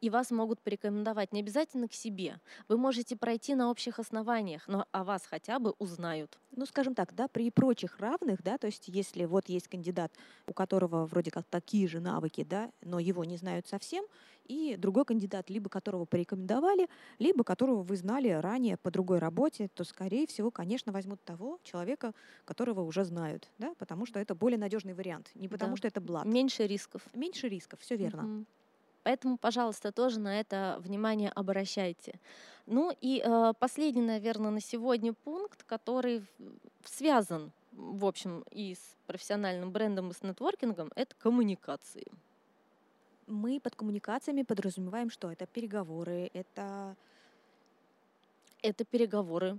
и 0.00 0.10
вас 0.10 0.30
могут 0.30 0.62
порекомендовать 0.62 1.32
не 1.32 1.40
обязательно 1.40 1.88
к 1.88 1.92
себе. 1.94 2.40
Вы 2.68 2.76
можете 2.78 3.16
пройти 3.16 3.54
на 3.54 3.70
общих 3.70 3.98
основаниях, 3.98 4.66
но 4.68 4.86
о 4.92 5.04
вас 5.04 5.26
хотя 5.26 5.58
бы 5.58 5.74
узнают. 5.78 6.38
Ну, 6.50 6.64
скажем 6.64 6.94
так, 6.94 7.14
да, 7.14 7.28
при 7.28 7.50
прочих 7.50 7.98
равных, 8.00 8.42
да, 8.42 8.56
то 8.56 8.66
есть 8.66 8.88
если 8.88 9.26
вот 9.26 9.48
есть 9.50 9.68
кандидат, 9.68 10.14
у 10.46 10.54
которого 10.54 11.04
вроде 11.04 11.30
как 11.30 11.46
такие 11.46 11.86
же 11.86 12.00
навыки, 12.00 12.42
да, 12.42 12.70
но 12.80 12.98
его 12.98 13.24
не 13.24 13.36
знают 13.36 13.66
совсем, 13.66 14.06
и 14.44 14.76
другой 14.78 15.04
кандидат, 15.04 15.50
либо 15.50 15.68
которого 15.68 16.06
порекомендовали, 16.06 16.88
либо 17.18 17.44
которого 17.44 17.82
вы 17.82 17.96
знали 17.96 18.30
ранее 18.30 18.78
по 18.78 18.90
другой 18.90 19.18
работе, 19.18 19.68
то, 19.74 19.84
скорее 19.84 20.26
всего, 20.26 20.50
конечно, 20.50 20.90
возьмут 20.90 21.22
того 21.22 21.58
человека, 21.62 22.14
которого 22.46 22.80
уже 22.80 23.04
знают, 23.04 23.52
да, 23.58 23.74
потому 23.78 24.06
что 24.06 24.18
это 24.18 24.34
более 24.34 24.58
надежный 24.58 24.94
вариант, 24.94 25.30
не 25.34 25.48
потому 25.48 25.76
Да. 25.76 25.76
что 25.76 25.86
это 25.86 26.00
блат. 26.00 26.28
Меньше 26.28 26.66
рисков. 26.66 27.08
Меньше 27.14 27.48
рисков, 27.48 27.80
все 27.80 27.96
верно. 27.96 28.28
Мгм. 28.28 28.46
Поэтому, 29.08 29.38
пожалуйста, 29.38 29.90
тоже 29.90 30.20
на 30.20 30.38
это 30.38 30.76
внимание 30.80 31.30
обращайте. 31.30 32.20
Ну 32.66 32.94
и 33.00 33.22
э, 33.24 33.54
последний, 33.58 34.02
наверное, 34.02 34.50
на 34.50 34.60
сегодня 34.60 35.14
пункт, 35.14 35.64
который 35.64 36.26
связан, 36.84 37.50
в 37.72 38.04
общем, 38.04 38.44
и 38.50 38.74
с 38.74 38.96
профессиональным 39.06 39.72
брендом, 39.72 40.10
и 40.10 40.12
с 40.12 40.22
нетворкингом, 40.22 40.92
это 40.94 41.14
коммуникации. 41.14 42.06
Мы 43.26 43.60
под 43.60 43.76
коммуникациями 43.76 44.42
подразумеваем, 44.42 45.08
что 45.08 45.32
это 45.32 45.46
переговоры, 45.46 46.30
это 46.34 46.94
Это 48.60 48.84
переговоры 48.84 49.58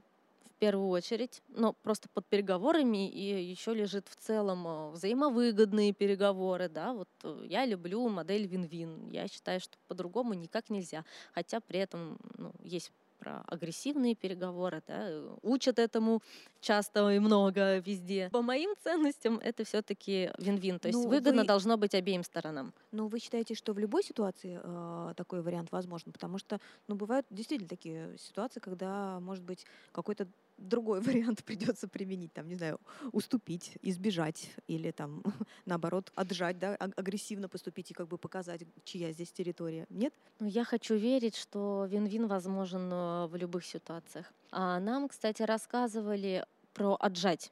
первую 0.60 0.90
очередь, 0.90 1.42
но 1.50 1.74
просто 1.74 2.10
под 2.14 2.26
переговорами 2.28 3.10
и 3.10 3.44
еще 3.52 3.74
лежит 3.74 4.08
в 4.08 4.16
целом 4.16 4.68
э, 4.68 4.92
взаимовыгодные 4.92 5.94
переговоры, 5.94 6.70
да, 6.70 6.94
вот 6.94 7.10
э, 7.24 7.44
я 7.46 7.66
люблю 7.66 8.08
модель 8.10 8.46
вин-вин, 8.48 9.10
я 9.12 9.28
считаю, 9.28 9.60
что 9.60 9.78
по-другому 9.88 10.34
никак 10.34 10.70
нельзя, 10.70 11.04
хотя 11.34 11.60
при 11.60 11.80
этом 11.80 12.18
ну, 12.38 12.52
есть 12.64 12.92
про 13.20 13.42
агрессивные 13.48 14.16
переговоры, 14.16 14.82
да, 14.88 15.10
э, 15.10 15.36
учат 15.42 15.78
этому 15.78 16.22
часто 16.62 17.10
и 17.10 17.20
много 17.20 17.80
везде. 17.80 18.30
По 18.32 18.42
моим 18.42 18.74
ценностям 18.82 19.40
это 19.40 19.66
все-таки 19.66 20.32
вин-вин, 20.38 20.80
то 20.80 20.88
есть 20.88 21.00
Ну, 21.00 21.10
выгодно 21.10 21.42
вы- 21.42 21.48
должно 21.48 21.76
быть 21.78 21.94
обеим 21.96 22.24
сторонам. 22.24 22.74
Но 22.92 23.08
вы 23.10 23.20
считаете, 23.20 23.56
что 23.56 23.74
в 23.74 23.80
любой 23.80 24.04
ситуации 24.04 24.60
э, 24.64 25.14
такой 25.18 25.42
вариант 25.42 25.72
возможен? 25.72 26.14
Потому 26.14 26.38
что, 26.38 26.60
ну, 26.88 26.96
бывают 26.96 27.26
действительно 27.30 27.68
такие 27.70 28.18
ситуации, 28.18 28.62
когда, 28.62 29.20
может 29.20 29.44
быть, 29.44 29.66
какой-то 29.92 30.26
другой 30.60 31.02
вариант 31.08 31.44
придется 31.44 31.88
применить, 31.88 32.34
там, 32.34 32.48
не 32.48 32.56
знаю, 32.56 32.80
уступить, 33.12 33.78
избежать 33.82 34.52
или 34.68 34.92
там, 34.92 35.24
наоборот, 35.66 36.12
отжать, 36.16 36.60
да, 36.60 36.76
аг- 36.76 36.94
агрессивно 36.98 37.50
поступить 37.50 37.92
и 37.92 37.94
как 37.94 38.08
бы 38.08 38.18
показать, 38.18 38.62
чья 38.84 39.12
здесь 39.12 39.32
территория. 39.32 39.86
Нет? 39.90 40.14
Ну, 40.40 40.48
Я 40.48 40.64
хочу 40.64 40.96
верить, 40.96 41.36
что 41.36 41.86
вин-вин 41.90 42.28
возможен 42.28 42.92
э, 42.92 43.28
в 43.28 43.36
любых 43.36 43.66
ситуациях. 43.66 44.26
А 44.52 44.80
нам, 44.80 45.08
кстати, 45.08 45.44
рассказывали 45.44 46.46
про 46.74 46.96
отжать. 47.00 47.52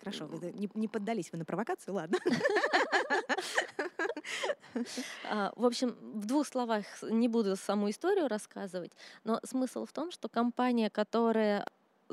Хорошо, 0.00 0.26
вы 0.26 0.52
не, 0.52 0.68
не 0.74 0.88
поддались 0.88 1.32
вы 1.32 1.38
на 1.38 1.44
провокацию, 1.44 1.94
ладно. 1.94 2.18
А, 5.30 5.52
В 5.56 5.64
общем, 5.64 5.96
в 6.14 6.26
двух 6.26 6.46
словах 6.46 6.84
не 7.02 7.28
буду 7.28 7.54
саму 7.56 7.90
историю 7.90 8.28
рассказывать, 8.28 8.92
но 9.22 9.40
смысл 9.44 9.86
в 9.86 9.92
том, 9.92 10.10
что 10.10 10.28
компания, 10.28 10.90
которая 10.90 11.64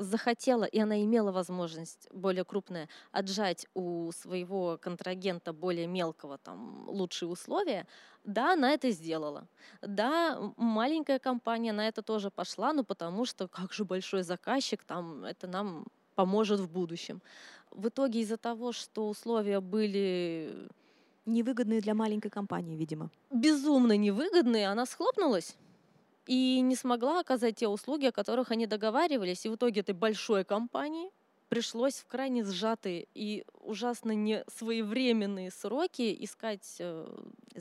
захотела, 0.02 0.64
и 0.64 0.78
она 0.78 1.02
имела 1.02 1.32
возможность 1.32 2.08
более 2.12 2.44
крупная, 2.44 2.88
отжать 3.10 3.66
у 3.74 4.10
своего 4.12 4.78
контрагента 4.80 5.52
более 5.52 5.86
мелкого 5.86 6.38
там 6.38 6.88
лучшие 6.88 7.28
условия, 7.28 7.86
да, 8.24 8.52
она 8.52 8.72
это 8.72 8.90
сделала. 8.90 9.46
Да, 9.80 10.38
маленькая 10.56 11.18
компания 11.18 11.72
на 11.72 11.88
это 11.88 12.02
тоже 12.02 12.30
пошла, 12.30 12.72
ну 12.72 12.84
потому 12.84 13.24
что 13.24 13.48
как 13.48 13.72
же 13.72 13.84
большой 13.84 14.22
заказчик, 14.22 14.84
там 14.84 15.24
это 15.24 15.46
нам 15.46 15.86
поможет 16.14 16.60
в 16.60 16.70
будущем. 16.70 17.20
В 17.70 17.88
итоге 17.88 18.20
из-за 18.20 18.36
того, 18.36 18.72
что 18.72 19.08
условия 19.08 19.60
были 19.60 20.68
Невыгодные 21.24 21.80
для 21.80 21.94
маленькой 21.94 22.30
компании, 22.30 22.76
видимо. 22.76 23.08
безумно 23.30 23.96
невыгодные, 23.96 24.68
она 24.68 24.86
схлопнулась 24.86 25.56
и 26.26 26.60
не 26.60 26.76
смогла 26.76 27.20
оказать 27.20 27.56
те 27.56 27.68
услуги, 27.68 28.06
о 28.06 28.12
которых 28.12 28.50
они 28.50 28.66
договаривались. 28.66 29.44
И 29.44 29.48
в 29.48 29.56
итоге 29.56 29.80
этой 29.80 29.94
большой 29.94 30.44
компании 30.44 31.10
пришлось 31.48 31.96
в 31.96 32.06
крайне 32.06 32.44
сжатые 32.44 33.06
и 33.14 33.44
ужасно 33.60 34.12
не 34.12 34.42
своевременные 34.48 35.50
сроки 35.50 36.16
искать 36.24 36.76
э, 36.78 37.06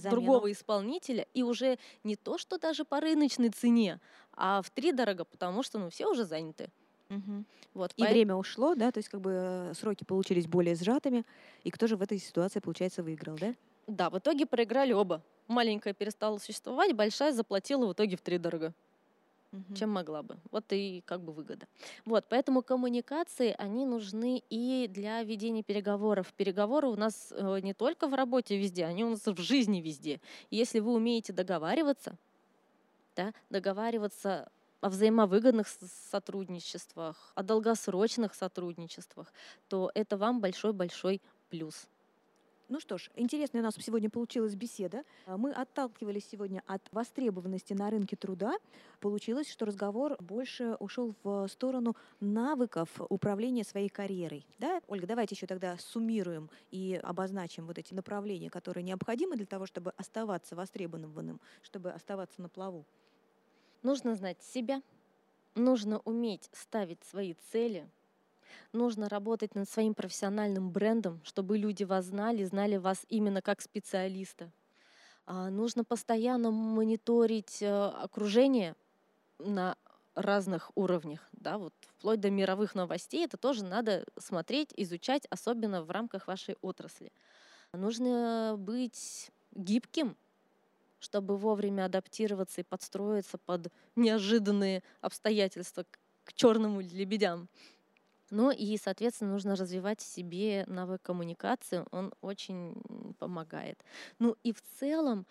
другого 0.09 0.51
исполнителя. 0.51 1.27
И 1.33 1.43
уже 1.43 1.77
не 2.03 2.15
то, 2.15 2.37
что 2.37 2.57
даже 2.57 2.85
по 2.85 3.01
рыночной 3.01 3.49
цене, 3.49 3.99
а 4.33 4.61
в 4.61 4.69
три 4.69 4.93
дорого, 4.93 5.25
потому 5.25 5.61
что 5.61 5.77
ну, 5.77 5.89
все 5.89 6.07
уже 6.07 6.23
заняты. 6.23 6.69
Угу. 7.09 7.43
Вот, 7.73 7.91
и 7.97 8.03
по... 8.03 8.09
время 8.09 8.35
ушло, 8.35 8.75
да, 8.75 8.91
то 8.91 8.99
есть 8.99 9.09
как 9.09 9.19
бы 9.19 9.31
э, 9.33 9.73
сроки 9.73 10.05
получились 10.05 10.47
более 10.47 10.75
сжатыми. 10.75 11.25
И 11.63 11.71
кто 11.71 11.87
же 11.87 11.97
в 11.97 12.01
этой 12.01 12.17
ситуации, 12.17 12.59
получается, 12.59 13.03
выиграл, 13.03 13.35
да? 13.35 13.53
Да, 13.87 14.09
в 14.09 14.17
итоге 14.19 14.45
проиграли 14.45 14.93
оба. 14.93 15.21
Маленькая 15.47 15.93
перестала 15.93 16.37
существовать, 16.37 16.93
большая 16.93 17.33
заплатила 17.33 17.85
в 17.87 17.93
итоге 17.93 18.15
в 18.15 18.21
три 18.21 18.37
дорого 18.37 18.73
угу. 19.51 19.75
чем 19.75 19.89
могла 19.89 20.23
бы. 20.23 20.37
Вот 20.51 20.65
и 20.71 21.03
как 21.05 21.21
бы 21.21 21.33
выгода. 21.33 21.67
Вот, 22.05 22.25
поэтому 22.29 22.61
коммуникации, 22.61 23.55
они 23.57 23.85
нужны 23.85 24.43
и 24.49 24.87
для 24.87 25.23
ведения 25.23 25.63
переговоров. 25.63 26.33
Переговоры 26.33 26.87
у 26.87 26.95
нас 26.95 27.31
э, 27.31 27.59
не 27.61 27.73
только 27.73 28.07
в 28.07 28.13
работе 28.13 28.57
везде, 28.57 28.85
они 28.85 29.03
у 29.03 29.09
нас 29.09 29.25
в 29.25 29.41
жизни 29.41 29.81
везде. 29.81 30.19
И 30.49 30.57
если 30.57 30.79
вы 30.79 30.93
умеете 30.93 31.33
договариваться, 31.33 32.15
да, 33.15 33.33
договариваться 33.49 34.49
о 34.79 34.89
взаимовыгодных 34.89 35.67
сотрудничествах, 36.11 37.31
о 37.35 37.43
долгосрочных 37.43 38.33
сотрудничествах, 38.33 39.31
то 39.67 39.91
это 39.93 40.17
вам 40.17 40.39
большой-большой 40.39 41.21
плюс. 41.49 41.87
Ну 42.71 42.79
что 42.79 42.97
ж, 42.97 43.09
интересная 43.15 43.59
у 43.59 43.65
нас 43.65 43.75
сегодня 43.77 44.09
получилась 44.09 44.55
беседа. 44.55 45.03
А, 45.25 45.35
мы 45.35 45.51
отталкивались 45.51 46.25
сегодня 46.31 46.63
от 46.65 46.81
востребованности 46.93 47.73
на 47.73 47.89
рынке 47.89 48.15
труда. 48.15 48.53
Получилось, 49.01 49.51
что 49.51 49.65
разговор 49.65 50.15
больше 50.21 50.77
ушел 50.79 51.13
в 51.21 51.49
сторону 51.49 51.97
навыков 52.21 52.89
управления 53.09 53.65
своей 53.65 53.89
карьерой. 53.89 54.45
Да? 54.57 54.79
Ольга, 54.87 55.05
давайте 55.05 55.35
еще 55.35 55.47
тогда 55.47 55.77
суммируем 55.79 56.49
и 56.71 56.97
обозначим 57.03 57.67
вот 57.67 57.77
эти 57.77 57.93
направления, 57.93 58.49
которые 58.49 58.85
необходимы 58.85 59.35
для 59.35 59.45
того, 59.45 59.65
чтобы 59.65 59.91
оставаться 59.97 60.55
востребованным, 60.55 61.41
чтобы 61.63 61.91
оставаться 61.91 62.41
на 62.41 62.47
плаву. 62.47 62.85
Нужно 63.83 64.15
знать 64.15 64.41
себя, 64.41 64.81
нужно 65.55 65.99
уметь 66.05 66.49
ставить 66.53 67.03
свои 67.03 67.33
цели, 67.51 67.85
нужно 68.73 69.09
работать 69.09 69.55
над 69.55 69.69
своим 69.69 69.93
профессиональным 69.93 70.71
брендом, 70.71 71.21
чтобы 71.23 71.57
люди 71.57 71.83
вас 71.83 72.05
знали, 72.05 72.43
знали 72.43 72.77
вас 72.77 73.05
именно 73.09 73.41
как 73.41 73.61
специалиста. 73.61 74.51
А, 75.25 75.49
нужно 75.49 75.83
постоянно 75.83 76.51
мониторить 76.51 77.61
э, 77.61 77.67
окружение 77.69 78.75
на 79.39 79.77
разных 80.15 80.71
уровнях, 80.75 81.27
да, 81.31 81.57
вот 81.57 81.73
вплоть 81.97 82.19
до 82.19 82.29
мировых 82.29 82.75
новостей, 82.75 83.25
это 83.25 83.37
тоже 83.37 83.63
надо 83.63 84.05
смотреть, 84.19 84.73
изучать, 84.75 85.25
особенно 85.29 85.83
в 85.83 85.89
рамках 85.89 86.27
вашей 86.27 86.57
отрасли. 86.61 87.11
Нужно 87.71 88.55
быть 88.57 89.31
гибким, 89.53 90.17
чтобы 90.99 91.37
вовремя 91.37 91.85
адаптироваться 91.85 92.61
и 92.61 92.65
подстроиться 92.65 93.37
под 93.37 93.71
неожиданные 93.95 94.83
обстоятельства 94.99 95.85
к 96.23 96.33
черным 96.33 96.79
лебедям. 96.81 97.49
Ну 98.31 98.49
и, 98.49 98.77
соответственно, 98.77 99.33
нужно 99.33 99.55
развивать 99.55 99.99
в 99.99 100.05
себе 100.05 100.63
навык 100.67 101.01
коммуникации, 101.01 101.83
он 101.91 102.13
очень 102.21 102.81
помогает. 103.19 103.77
Ну 104.19 104.37
и 104.41 104.53
в 104.53 104.61
целом 104.79 105.27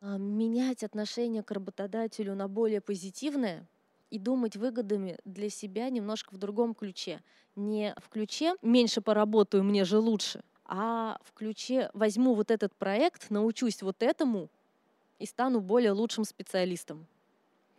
а, 0.00 0.16
менять 0.16 0.82
отношение 0.82 1.42
к 1.42 1.50
работодателю 1.50 2.34
на 2.34 2.48
более 2.48 2.80
позитивное 2.80 3.68
и 4.08 4.18
думать 4.18 4.56
выгодами 4.56 5.18
для 5.26 5.50
себя 5.50 5.90
немножко 5.90 6.34
в 6.34 6.38
другом 6.38 6.74
ключе. 6.74 7.20
Не 7.56 7.94
в 7.98 8.08
ключе 8.08 8.54
«меньше 8.62 9.02
поработаю, 9.02 9.62
мне 9.62 9.84
же 9.84 9.98
лучше», 9.98 10.42
а 10.64 11.18
в 11.22 11.34
ключе 11.34 11.90
«возьму 11.92 12.34
вот 12.34 12.50
этот 12.50 12.74
проект, 12.74 13.28
научусь 13.30 13.82
вот 13.82 14.02
этому 14.02 14.48
и 15.18 15.26
стану 15.26 15.60
более 15.60 15.92
лучшим 15.92 16.24
специалистом». 16.24 17.06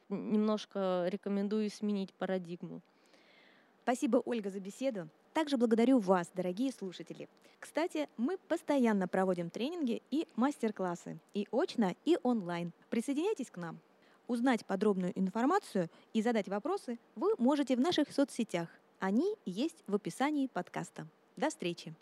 Немножко 0.09 1.05
рекомендую 1.09 1.71
сменить 1.71 2.13
парадигму. 2.13 2.81
Спасибо, 3.83 4.21
Ольга, 4.25 4.49
за 4.49 4.59
беседу. 4.59 5.09
Также 5.33 5.57
благодарю 5.57 5.99
вас, 5.99 6.29
дорогие 6.35 6.71
слушатели. 6.71 7.27
Кстати, 7.59 8.07
мы 8.17 8.37
постоянно 8.47 9.07
проводим 9.07 9.49
тренинги 9.49 10.01
и 10.11 10.27
мастер-классы, 10.35 11.17
и 11.33 11.47
очно, 11.51 11.95
и 12.05 12.17
онлайн. 12.21 12.73
Присоединяйтесь 12.89 13.49
к 13.49 13.57
нам. 13.57 13.79
Узнать 14.27 14.65
подробную 14.65 15.17
информацию 15.17 15.89
и 16.13 16.21
задать 16.21 16.47
вопросы 16.47 16.99
вы 17.15 17.33
можете 17.37 17.75
в 17.75 17.79
наших 17.79 18.11
соцсетях. 18.11 18.69
Они 18.99 19.35
есть 19.45 19.83
в 19.87 19.95
описании 19.95 20.47
подкаста. 20.47 21.07
До 21.35 21.49
встречи! 21.49 21.95